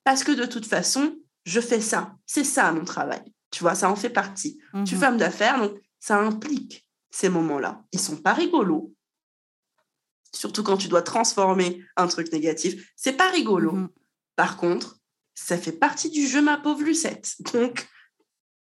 [0.03, 2.15] Parce que de toute façon, je fais ça.
[2.25, 3.23] C'est ça mon travail.
[3.51, 4.59] Tu vois, ça en fait partie.
[4.73, 5.01] Je suis Mhm.
[5.01, 7.83] femme d'affaires, donc ça implique ces moments-là.
[7.91, 8.93] Ils sont pas rigolos.
[10.35, 12.91] Surtout quand tu dois transformer un truc négatif.
[12.95, 13.71] C'est pas rigolo.
[13.73, 13.89] Mhm.
[14.35, 14.97] Par contre,
[15.35, 17.35] ça fait partie du jeu, ma pauvre Lucette.
[17.53, 17.87] Donc,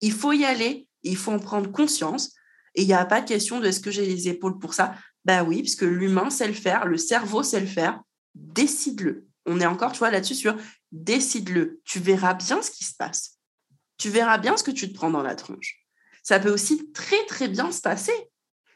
[0.01, 2.35] il faut y aller, il faut en prendre conscience.
[2.75, 4.95] Et il n'y a pas de question de est-ce que j'ai les épaules pour ça
[5.25, 8.03] Bah oui, parce que l'humain sait le faire, le cerveau sait le faire.
[8.35, 9.27] Décide-le.
[9.47, 10.57] On est encore, tu vois, là-dessus sur
[10.95, 11.81] décide-le.
[11.85, 13.39] Tu verras bien ce qui se passe.
[13.99, 15.77] Tu verras bien ce que tu te prends dans la tronche.
[16.23, 18.15] Ça peut aussi très, très bien se passer.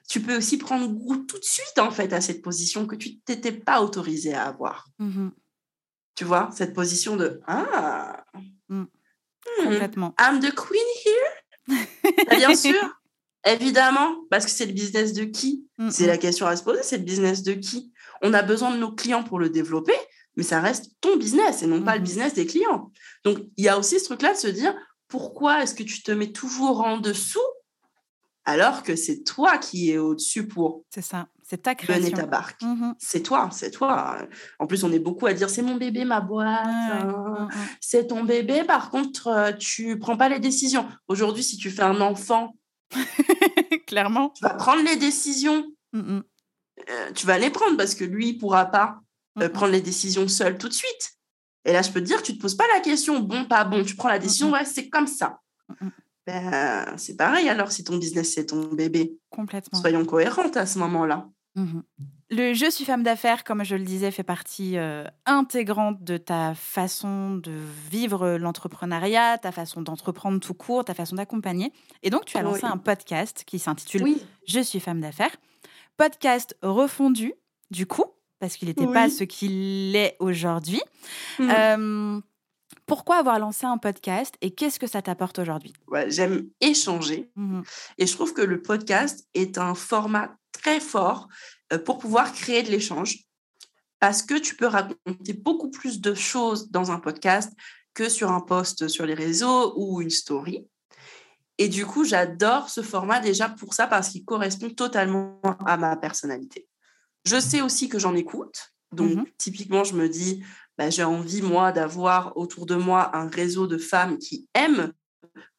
[0.08, 3.18] Tu peux aussi prendre goût tout de suite, en fait, à cette position que tu
[3.20, 5.32] t'étais pas autorisé à avoir Mhm.
[6.14, 8.24] tu vois, cette position de Ah,
[8.68, 8.82] Mm.
[8.82, 10.14] hmm, Complètement.
[10.20, 11.84] I'm the queen here?
[12.26, 13.00] Bah, bien sûr,
[13.46, 15.68] évidemment, parce que c'est le business de qui?
[15.78, 15.90] Mhm.
[15.90, 17.92] C'est la question à se poser, c'est le business de qui?
[18.22, 19.94] On a besoin de nos clients pour le développer,
[20.38, 22.04] mais ça reste ton business et non pas le Mhm.
[22.06, 22.90] business des clients.
[23.24, 24.74] Donc, il y a aussi ce truc-là de se dire
[25.08, 27.40] pourquoi est-ce que tu te mets toujours en dessous
[28.44, 32.16] alors que c'est toi qui es au-dessus pour C'est ça, c'est ta mener création.
[32.16, 32.62] ta barque?
[32.62, 32.94] Mhm.
[32.98, 34.16] C'est toi, c'est toi.
[34.58, 36.64] En plus, on est beaucoup à dire c'est mon bébé, ma boîte.
[36.66, 37.48] Ouais, hein.
[37.50, 37.54] ouais.
[37.80, 40.86] C'est ton bébé, par contre, euh, tu prends pas les décisions.
[41.08, 42.54] Aujourd'hui, si tu fais un enfant,
[43.86, 44.30] Clairement.
[44.30, 45.66] tu vas prendre les décisions.
[45.92, 46.22] Mhm.
[46.90, 49.00] Euh, tu vas les prendre parce que lui, il pourra pas
[49.42, 51.12] euh, prendre les décisions seul tout de suite.
[51.64, 53.84] Et là, je peux te dire, tu te poses pas la question bon, pas bon.
[53.84, 55.40] Tu prends la décision, ouais, c'est comme ça.
[56.26, 59.18] Ben, c'est pareil alors si ton business, c'est ton bébé.
[59.30, 59.80] Complètement.
[59.80, 61.28] Soyons cohérentes à ce moment-là.
[61.56, 61.82] Mhm.
[62.30, 66.54] Le je suis femme d'affaires, comme je le disais, fait partie euh, intégrante de ta
[66.54, 67.52] façon de
[67.90, 71.72] vivre l'entrepreneuriat, ta façon d'entreprendre tout court, ta façon d'accompagner.
[72.02, 72.70] Et donc, tu as lancé Oui.
[72.70, 74.22] un podcast qui s'intitule Oui.
[74.46, 75.34] Je suis femme d'affaires.
[75.96, 77.32] Podcast refondu,
[77.70, 78.04] du coup,
[78.38, 80.80] parce qu'il n'était pas ce qu'il est aujourd'hui.
[81.38, 81.50] Mhm.
[81.50, 82.20] Euh,
[82.86, 85.72] pourquoi avoir lancé un podcast et qu'est-ce que ça t'apporte aujourd'hui?
[85.88, 87.30] Ouais, J'aime échanger.
[87.36, 87.62] Mhm.
[87.98, 91.28] Et je trouve que le podcast est un format très fort
[91.72, 93.18] euh, pour pouvoir créer de l'échange.
[94.00, 97.52] Parce que tu peux raconter beaucoup plus de choses dans un podcast
[97.94, 100.64] que sur un post sur les réseaux ou une story.
[101.58, 105.96] Et du coup, j'adore ce format déjà pour ça parce qu'il correspond totalement à ma
[105.96, 106.67] personnalité.
[107.24, 108.72] Je sais aussi que j'en écoute.
[108.92, 109.24] Donc, Mhm.
[109.36, 110.42] typiquement, je me dis,
[110.78, 114.92] bah, j'ai envie, moi, d'avoir autour de moi un réseau de femmes qui aiment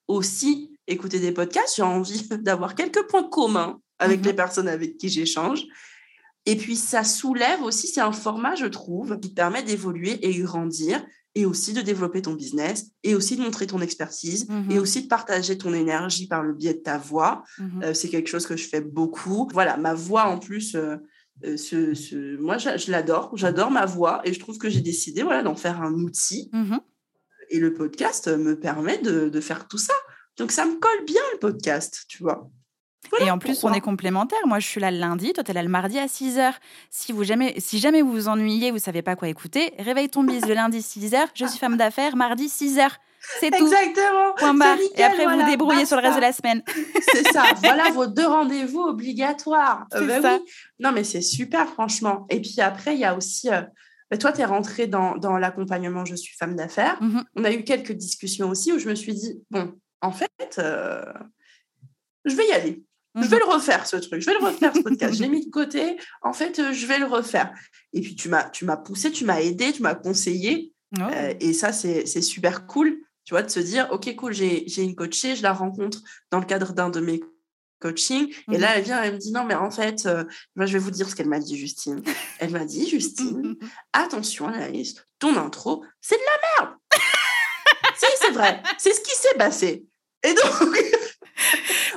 [0.07, 1.75] aussi écouter des podcasts.
[1.75, 4.25] J'ai envie d'avoir quelques points communs avec Mhm.
[4.27, 5.63] les personnes avec qui j'échange.
[6.45, 11.05] Et puis, ça soulève aussi, c'est un format, je trouve, qui permet d'évoluer et grandir
[11.35, 14.71] et aussi de développer ton business et aussi de montrer ton expertise Mhm.
[14.71, 17.43] et aussi de partager ton énergie par le biais de ta voix.
[17.59, 17.83] Mhm.
[17.83, 19.47] Euh, c'est quelque chose que je fais beaucoup.
[19.53, 20.95] Voilà, ma voix en plus, euh,
[21.45, 23.31] euh, ce- ce- moi, je, je l'adore.
[23.35, 26.49] J'adore ma voix et je trouve que j'ai décidé voilà, d'en faire un outil.
[26.53, 26.79] Mhm.
[27.49, 29.93] Et le podcast me permet de, de faire tout ça.
[30.37, 32.49] Donc, ça me colle bien, le podcast, tu vois.
[33.09, 33.71] Voilà Et en plus, pourquoi.
[33.71, 34.45] on est complémentaires.
[34.45, 36.53] Moi, je suis là le lundi, toi, tu es là le mardi à 6h.
[36.89, 40.23] Si, vous jamais, si jamais vous vous ennuyez, vous savez pas quoi écouter, réveille ton
[40.23, 42.89] bise le lundi 6h, je suis femme d'affaires, mardi 6h.
[43.39, 43.65] C'est tout.
[43.65, 44.33] Exactement.
[44.37, 44.77] Point barre.
[44.77, 46.63] nickel, Et après, voilà, vous débrouillez sur le reste de la semaine.
[47.13, 47.43] C'est ça.
[47.63, 49.87] voilà vos deux rendez-vous obligatoires.
[49.91, 50.35] C'est ben ça.
[50.37, 50.51] oui.
[50.79, 52.25] Non, mais c'est super, franchement.
[52.29, 53.49] Et puis après, il y a aussi.
[53.49, 53.61] euh,
[54.09, 57.01] ben toi, tu es rentrée dans, dans l'accompagnement Je suis femme d'affaires.
[57.01, 57.23] Mhm.
[57.35, 61.03] On a eu quelques discussions aussi où je me suis dit bon, en fait, euh,
[62.25, 62.83] je vais y aller.
[63.15, 64.21] Je vais le refaire, ce truc.
[64.21, 65.13] Je vais le refaire, ce podcast.
[65.17, 65.97] je l'ai mis de côté.
[66.21, 67.53] En fait, euh, je vais le refaire.
[67.91, 70.73] Et puis, tu m'as, tu m'as poussé, tu m'as aidé, tu m'as conseillé.
[70.97, 71.01] Oh.
[71.01, 72.97] Euh, et ça, c'est c'est super cool,
[73.29, 75.99] tu vois, de se dire, OK, cool, j'ai une coachée, je la rencontre
[76.31, 77.21] dans le cadre d'un de mes
[77.79, 78.33] coachings.
[78.51, 78.57] Et Mhm.
[78.59, 80.23] là, elle vient, elle me dit, non, mais en fait, euh,
[80.55, 82.01] moi, je vais vous dire ce qu'elle m'a dit, Justine.
[82.39, 83.55] Elle m'a dit, Justine,
[83.93, 86.77] attention, Anaïs, ton intro, c'est de la merde.
[87.99, 88.63] si, c'est vrai.
[88.79, 89.85] C'est ce qui s'est passé.
[90.23, 90.43] Et donc,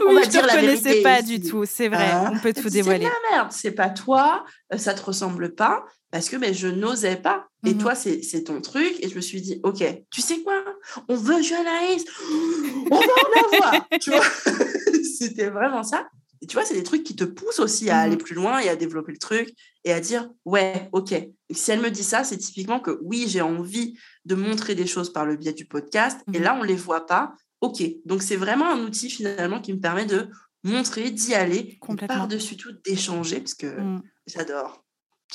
[0.08, 1.64] on va je reconnaissais vérité pas du tout.
[1.66, 3.04] C'est vrai, Hein on peut tout c'est dévoiler.
[3.04, 7.16] la merde, c'est pas toi, euh, ça te ressemble pas, parce que ben, je n'osais
[7.16, 7.46] pas.
[7.66, 7.78] Et Mhm.
[7.78, 8.94] toi, c'est c'est ton truc.
[9.00, 10.62] Et je me suis dit, OK, tu sais quoi?
[11.08, 12.04] On veut Anaïs,
[12.90, 13.86] on va en avoir.
[14.00, 14.20] tu vois?
[15.18, 16.08] C'était vraiment ça.
[16.40, 18.68] Et tu vois, c'est des trucs qui te poussent aussi à aller plus loin et
[18.68, 19.50] à développer le truc
[19.84, 21.12] et à dire, ouais, OK.
[21.12, 24.86] Et si elle me dit ça, c'est typiquement que oui, j'ai envie de montrer des
[24.88, 26.18] choses par le biais du podcast.
[26.34, 26.44] Et Mhm.
[26.44, 27.32] là, on les voit pas.
[27.62, 27.82] OK.
[28.04, 30.28] Donc, c'est vraiment un outil finalement qui me permet de
[30.64, 34.02] montrer, d'y aller, par-dessus tout d'échanger, parce que Mm.
[34.26, 34.84] j'adore.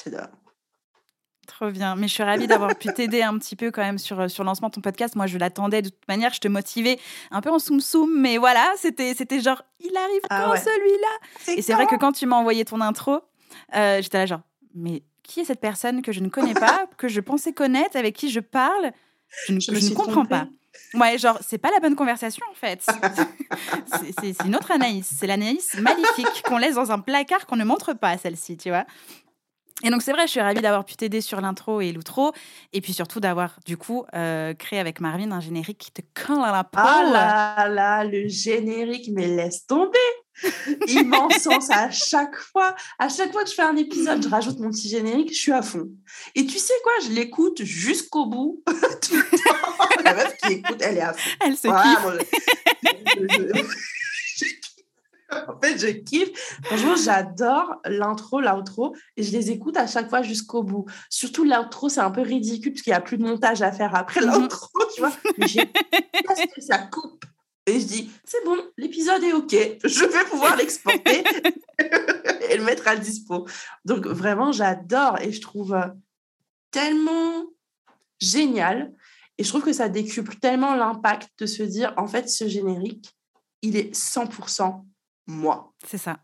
[0.03, 0.27] J'adore.
[1.47, 1.95] Trop bien.
[1.95, 4.47] Mais je suis ravie d'avoir pu t'aider un petit peu quand même sur, sur le
[4.47, 5.15] lancement de ton podcast.
[5.15, 6.33] Moi, je l'attendais de toute manière.
[6.33, 6.99] Je te motivais
[7.31, 8.09] un peu en soum-soum.
[8.19, 10.59] Mais voilà, c'était c'était genre, il arrive Ah quand ouais.
[10.59, 11.53] celui-là?
[11.55, 12.11] Et c'est vrai que quand?
[12.11, 13.21] tu m'as envoyé ton intro,
[13.75, 14.41] euh, j'étais là genre,
[14.75, 18.15] mais qui est cette personne que je ne connais pas, que je pensais connaître, avec
[18.17, 18.91] qui je parle?
[19.47, 20.29] Je ne, Je ne comprends trompée.
[20.29, 20.47] pas.
[20.93, 22.85] Ouais, genre, c'est pas la bonne conversation en fait.
[24.21, 25.07] C'est- une autre Anaïs.
[25.19, 28.69] C'est l'Anaïs maléfique qu'on laisse dans un placard qu'on ne montre pas à celle-ci, tu
[28.69, 28.85] vois.
[29.83, 32.31] Et donc c'est vrai, je suis ravie d'avoir pu t'aider sur l'intro et l'outro,
[32.73, 36.43] et puis surtout d'avoir du coup euh, créé avec Marvin un générique qui te colle
[36.43, 36.79] à la peau.
[36.81, 39.97] Ah là là, le générique, mais laisse tomber.
[40.87, 42.75] Il m'encense à chaque fois.
[42.99, 45.51] À chaque fois que je fais un épisode, je rajoute mon petit générique, je suis
[45.51, 45.89] à fond.
[46.35, 48.63] Et tu sais quoi, je l'écoute jusqu'au bout.
[49.01, 49.57] Tout le temps.
[50.03, 51.29] La meuf qui écoute, elle est à fond.
[51.45, 51.93] Elle se Voilà,
[55.49, 56.29] En fait, je kiffe.
[56.63, 60.85] Franchement, j'adore l'intro, l'outro, et je les écoute à chaque fois jusqu'au bout.
[61.09, 63.93] Surtout l'outro, c'est un peu ridicule parce qu'il n'y a plus de montage à faire
[63.95, 64.27] après Mhm.
[64.27, 65.11] l'intro, tu vois.
[65.37, 65.65] Mais j'ai
[66.25, 67.25] parce que ça coupe.
[67.67, 71.23] Et je dis, c'est bon, l'épisode est OK, je vais pouvoir l'exporter
[72.49, 73.45] et le mettre à dispo.
[73.85, 75.87] Donc vraiment, j'adore et je trouve euh,
[76.71, 77.45] tellement
[78.21, 78.93] génial.
[79.37, 83.13] Et je trouve que ça décuple tellement l'impact de se dire, en fait, ce générique,
[83.61, 84.83] il est 100%
[85.27, 85.73] moi.
[85.85, 86.19] C'est ça.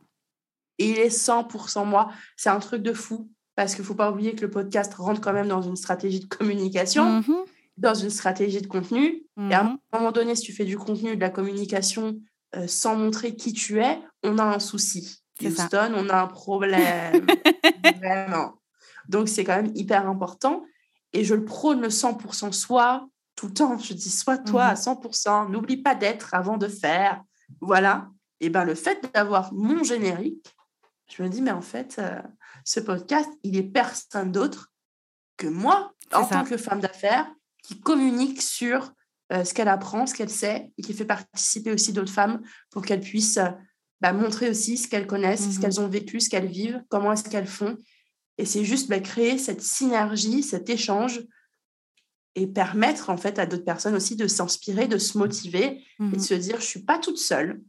[0.79, 2.11] Et il est 100% moi.
[2.37, 3.29] C'est un truc de fou.
[3.55, 6.19] Parce qu'il ne faut pas oublier que le podcast rentre quand même dans une stratégie
[6.19, 7.45] de communication, Mhm.
[7.77, 9.23] Dans une stratégie de contenu.
[9.49, 9.77] Et à un Mhm.
[9.93, 12.17] moment donné, si tu fais du contenu, de la communication
[12.55, 15.23] euh, sans montrer qui tu es, on a un souci.
[15.41, 15.63] C'est ça.
[15.63, 17.25] Houston, on a un problème.
[17.97, 18.53] Vraiment.
[19.09, 20.63] Donc, c'est quand même hyper important.
[21.13, 23.77] Et je le prône le 100% soi tout le temps.
[23.79, 24.69] Je dis, sois toi Mhm.
[24.71, 25.49] à 100%.
[25.49, 27.23] N'oublie pas d'être avant de faire.
[27.59, 28.09] Voilà.
[28.39, 30.55] Et ben le fait d'avoir mon générique,
[31.09, 32.21] je me dis, mais en fait, euh,
[32.65, 34.69] ce podcast, il est personne d'autre
[35.37, 36.37] que moi, en ça.
[36.37, 37.31] tant que femme d'affaires,
[37.63, 38.93] qui communique sur
[39.31, 42.85] euh, ce qu'elle apprend, ce qu'elle sait, et qui fait participer aussi d'autres femmes pour
[42.85, 43.49] qu'elles puissent euh,
[44.01, 45.61] bah, montrer aussi ce qu'elles connaissent, ce Mhm.
[45.61, 47.77] qu'elles ont vécu, ce qu'elles vivent, comment est-ce qu'elles font.
[48.37, 51.23] Et c'est juste bah, créer cette synergie, cet échange,
[52.35, 55.65] et permettre en fait à d'autres personnes aussi de s'inspirer, de se motiver
[55.99, 56.19] et de Mhm.
[56.19, 57.61] se dire je suis pas toute seule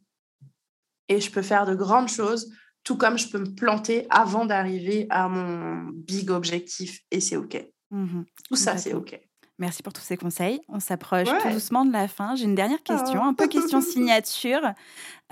[1.09, 2.51] et je peux faire de grandes choses,
[2.83, 7.63] tout comme je peux me planter avant d'arriver à mon big objectif et c'est ok.
[7.91, 8.25] Mhm.
[8.49, 9.21] Tout ça c'est ok.
[9.59, 10.61] Merci pour tous ces conseils.
[10.69, 12.35] On s'approche tout doucement de la fin.
[12.35, 13.27] J'ai une dernière question, Oh.
[13.29, 14.65] un peu question signature.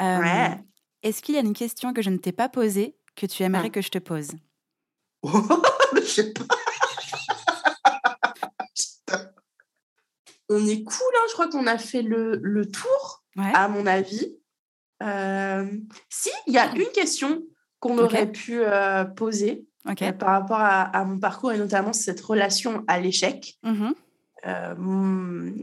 [0.01, 0.59] Euh, Ouais.
[1.03, 3.65] Est-ce qu'il y a une question que je ne t'ai pas posée que tu aimerais
[3.67, 3.71] Ah.
[3.71, 4.31] que je te pose?
[5.97, 6.45] Je sais pas.
[10.49, 14.37] On est cool, hein je crois qu'on a fait le, le tour, à mon avis.
[15.03, 15.67] Euh,
[16.11, 17.43] si, il y a une question
[17.81, 19.67] qu'on aurait pu euh, poser
[20.19, 23.59] par rapport à, à mon parcours et notamment cette relation à l'échec.
[23.63, 23.73] Mhm.
[23.73, 23.95] Euh, hmm,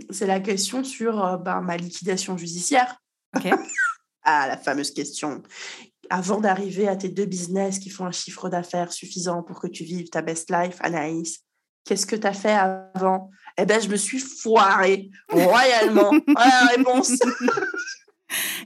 [0.10, 2.98] c'est la question sur euh, ben, ma liquidation judiciaire.
[4.24, 5.42] Ah, la fameuse question.
[6.10, 9.86] Avant d'arriver à tes deux business qui font un chiffre d'affaires suffisant pour que tu
[9.86, 11.40] vives ta best life, Anaïs,
[11.86, 13.32] qu'est-ce que tu as fait avant?
[13.58, 16.12] Eh bien, je me suis foirée royalement.
[16.28, 17.14] Voilà la réponse.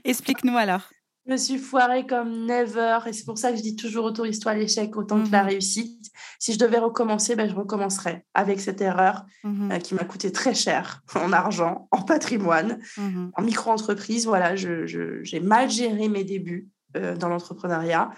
[0.02, 0.90] Explique-nous alors.
[1.26, 2.98] Je me suis foirée comme never.
[3.06, 5.48] Et c'est pour ça que je dis toujours autorise-toi l'échec autant que la Mhm.
[5.48, 6.10] réussite.
[6.38, 9.72] Si je devais recommencer, ben, je recommencerais avec cette erreur Mhm.
[9.72, 13.30] euh, qui m'a coûté très cher en argent, en patrimoine, Mhm.
[13.36, 14.26] en micro-entreprise.
[14.26, 18.10] Voilà, j'ai mal géré mes débuts euh, dans l'entrepreneuriat.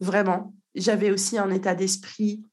[0.00, 0.54] Vraiment.
[0.74, 2.44] J'avais aussi un état d'esprit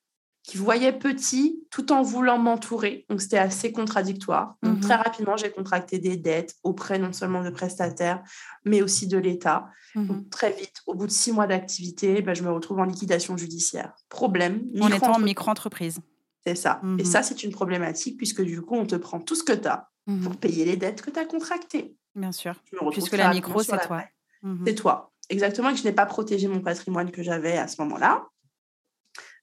[0.48, 3.06] qui voyait petit tout en voulant m'entourer.
[3.10, 4.56] Donc, c'était assez contradictoire.
[4.64, 4.80] Donc, Mhm.
[4.80, 8.24] très rapidement, j'ai contracté des dettes auprès non seulement de prestataires,
[8.64, 9.68] mais aussi de l'État.
[9.94, 10.08] Mhm.
[10.08, 13.36] Donc, très vite, au bout de six mois d'activité, ben, je me retrouve en liquidation
[13.36, 13.94] judiciaire.
[14.08, 14.62] Problème.
[14.80, 16.00] En étant en micro-entreprise.
[16.46, 16.80] C'est ça.
[16.82, 17.02] Mhm.
[17.02, 19.68] Et ça, c'est une problématique puisque du coup, on te prend tout ce que tu
[19.68, 20.22] as Mhm.
[20.22, 21.94] pour payer les dettes que tu as contractées.
[22.16, 22.56] Bien sûr.
[22.92, 24.04] Puisque la micro, c'est toi.
[24.44, 24.64] Mhm.
[24.66, 25.12] C'est toi.
[25.30, 28.26] Exactement, et que je n'ai pas protégé mon patrimoine que j'avais à ce moment-là.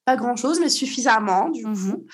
[0.05, 1.93] Pas grand-chose, mais suffisamment, du Mhm.
[1.93, 2.07] coup,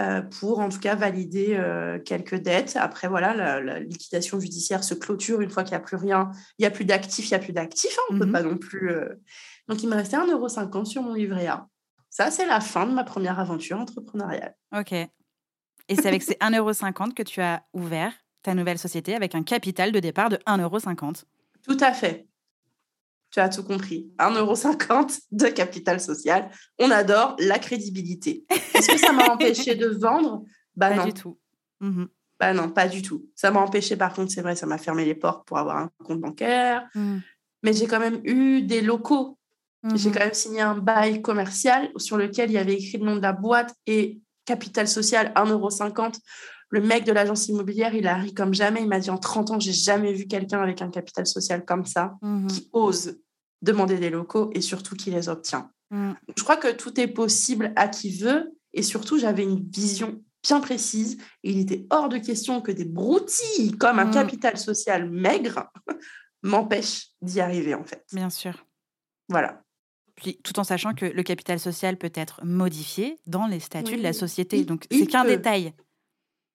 [0.00, 2.76] euh, pour en tout cas valider euh, quelques dettes.
[2.76, 6.30] Après, voilà, la, la liquidation judiciaire se clôture une fois qu'il n'y a plus rien.
[6.58, 7.96] Il n'y a plus d'actifs, il n'y a plus d'actifs.
[7.96, 8.26] hein, on ne Mhm.
[8.26, 8.90] peut pas non plus.
[8.90, 9.08] euh.
[9.68, 11.68] Donc, il me restait 1,50€ sur mon livret A.
[12.10, 14.56] Ça, c'est la fin de ma première aventure entrepreneuriale.
[14.76, 14.92] Ok.
[14.92, 15.08] Et
[15.94, 18.12] c'est avec ces 1,50€ que tu as ouvert
[18.42, 21.24] ta nouvelle société avec un capital de départ de 1,50€.
[21.62, 22.26] Tout à fait.
[23.38, 24.10] Tu as tout compris.
[24.18, 26.50] 1,50€ de capital social.
[26.80, 28.44] On adore la crédibilité.
[28.74, 30.42] Est-ce que ça m'a empêché de vendre?
[30.74, 31.04] Bah Pas non.
[31.04, 31.38] du tout.
[31.80, 32.08] Mhm.
[32.40, 33.26] Bah non, pas du tout.
[33.36, 35.90] Ça m'a empêché, par contre, c'est vrai, ça m'a fermé les portes pour avoir un
[36.04, 36.88] compte bancaire.
[36.96, 37.22] Mhm.
[37.62, 39.38] Mais j'ai quand même eu des locaux.
[39.94, 40.14] J'ai Mhm.
[40.16, 43.22] quand même signé un bail commercial sur lequel il y avait écrit le nom de
[43.22, 46.18] la boîte et capital social 1,50€.
[46.70, 48.80] Le mec de l'agence immobilière, il a ri comme jamais.
[48.82, 51.86] Il m'a dit en 30 ans, j'ai jamais vu quelqu'un avec un capital social comme
[51.86, 52.14] ça
[52.48, 53.16] qui ose
[53.62, 55.70] demander des locaux et surtout qui les obtient.
[55.90, 56.14] Mhm.
[56.36, 60.60] Je crois que tout est possible à qui veut et surtout j'avais une vision bien
[60.60, 64.12] précise et il était hors de question que des broutilles comme un Mhm.
[64.14, 65.70] capital social maigre
[66.42, 68.04] m'empêchent d'y arriver en fait.
[68.12, 68.64] Bien sûr.
[69.28, 69.62] Voilà.
[70.14, 74.02] Puis, tout en sachant que le capital social peut être modifié dans les statuts de
[74.02, 74.64] la société.
[74.64, 75.72] Donc, c'est qu'un détail.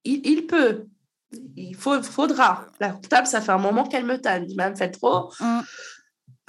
[0.04, 0.86] Il, il peut.
[1.56, 2.68] Il faut, faudra.
[2.82, 4.46] La comptable, ça fait un moment qu'elle me tanne.
[4.48, 5.64] dit, Madame Feltro, Mhm.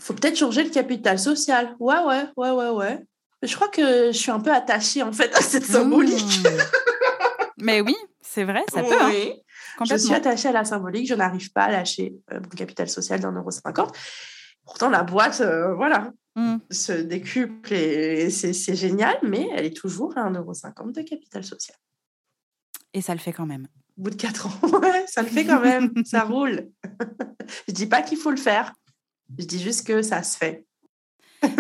[0.00, 1.76] Faut peut-être changer le capital social.
[1.78, 3.04] Ouais, ouais, ouais, ouais, ouais.
[3.42, 6.40] Je crois que je suis un peu attachée en fait à cette symbolique.
[6.44, 6.58] Mhm.
[7.58, 8.94] Mais oui, c'est vrai, ça peut.
[9.00, 9.12] hein.
[9.88, 13.20] Je suis attachée à la symbolique, je n'arrive pas à lâcher euh, mon capital social
[13.20, 13.94] d'un euro cinquante.
[14.64, 16.58] Pourtant, la boîte, euh, voilà, Mhm.
[16.70, 21.76] se décuple et c'est génial, mais elle est toujours à 1,50€ de capital social.
[22.92, 23.68] Et ça le fait quand même.
[23.98, 26.70] Au bout de 4 ans, ouais, ça le fait quand même, ça roule.
[27.68, 28.72] je dis pas qu'il faut le faire,
[29.38, 30.64] je dis juste que ça se fait.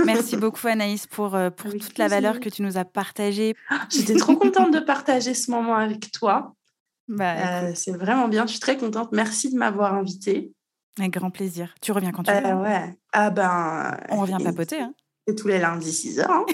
[0.04, 3.54] Merci beaucoup Anaïs pour, euh, pour toute la valeur que tu nous as partagée.
[3.90, 6.54] J'étais trop contente de partager ce moment avec toi.
[7.06, 8.46] Bah, c'est vraiment bien.
[8.46, 9.10] Je suis très contente.
[9.12, 10.52] Merci de m'avoir invitée.
[10.98, 11.74] Avec grand plaisir.
[11.82, 12.38] Tu reviens quand tu veux.
[12.38, 12.98] Euh, ouais.
[13.12, 13.94] Ah ben.
[14.08, 14.80] On revient papoter.
[14.80, 14.94] Hein.
[15.28, 16.30] C'est tous les lundis 6 heures.
[16.30, 16.46] Hein.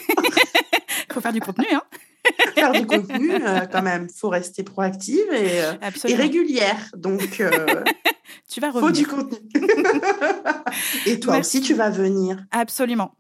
[1.12, 1.66] faut faire du contenu.
[1.72, 1.82] Hein.
[2.54, 4.08] faire du contenu, euh, quand même.
[4.08, 5.72] faut rester proactive et, euh,
[6.06, 6.90] et régulière.
[6.96, 7.20] Donc,
[8.48, 8.88] tu vas revenir.
[8.88, 9.38] faut du contenu.
[11.06, 12.44] et toi aussi, tu vas venir.
[12.50, 13.14] Absolument.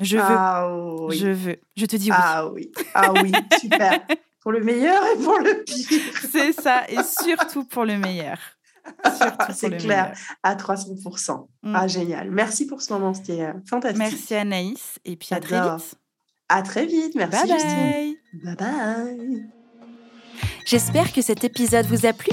[0.00, 0.22] Je veux.
[0.24, 0.70] Ah,
[1.08, 1.16] oui.
[1.16, 1.56] Je veux.
[1.76, 2.16] Je te dis oui.
[2.18, 2.72] Ah oui.
[2.94, 4.00] Ah oui, super.
[4.40, 6.00] pour le meilleur et pour le pire.
[6.30, 8.38] C'est ça, et surtout pour le meilleur.
[9.52, 11.48] C'est clair, à 300%.
[11.62, 11.74] Mm.
[11.74, 12.30] Ah, génial.
[12.30, 13.98] Merci pour ce moment, c'était euh, fantastique.
[13.98, 15.96] Merci Anaïs, et puis à très vite.
[16.48, 18.16] À très vite, merci bye bye.
[18.44, 19.50] Bye bye.
[20.64, 22.32] J'espère que cet épisode vous a plu.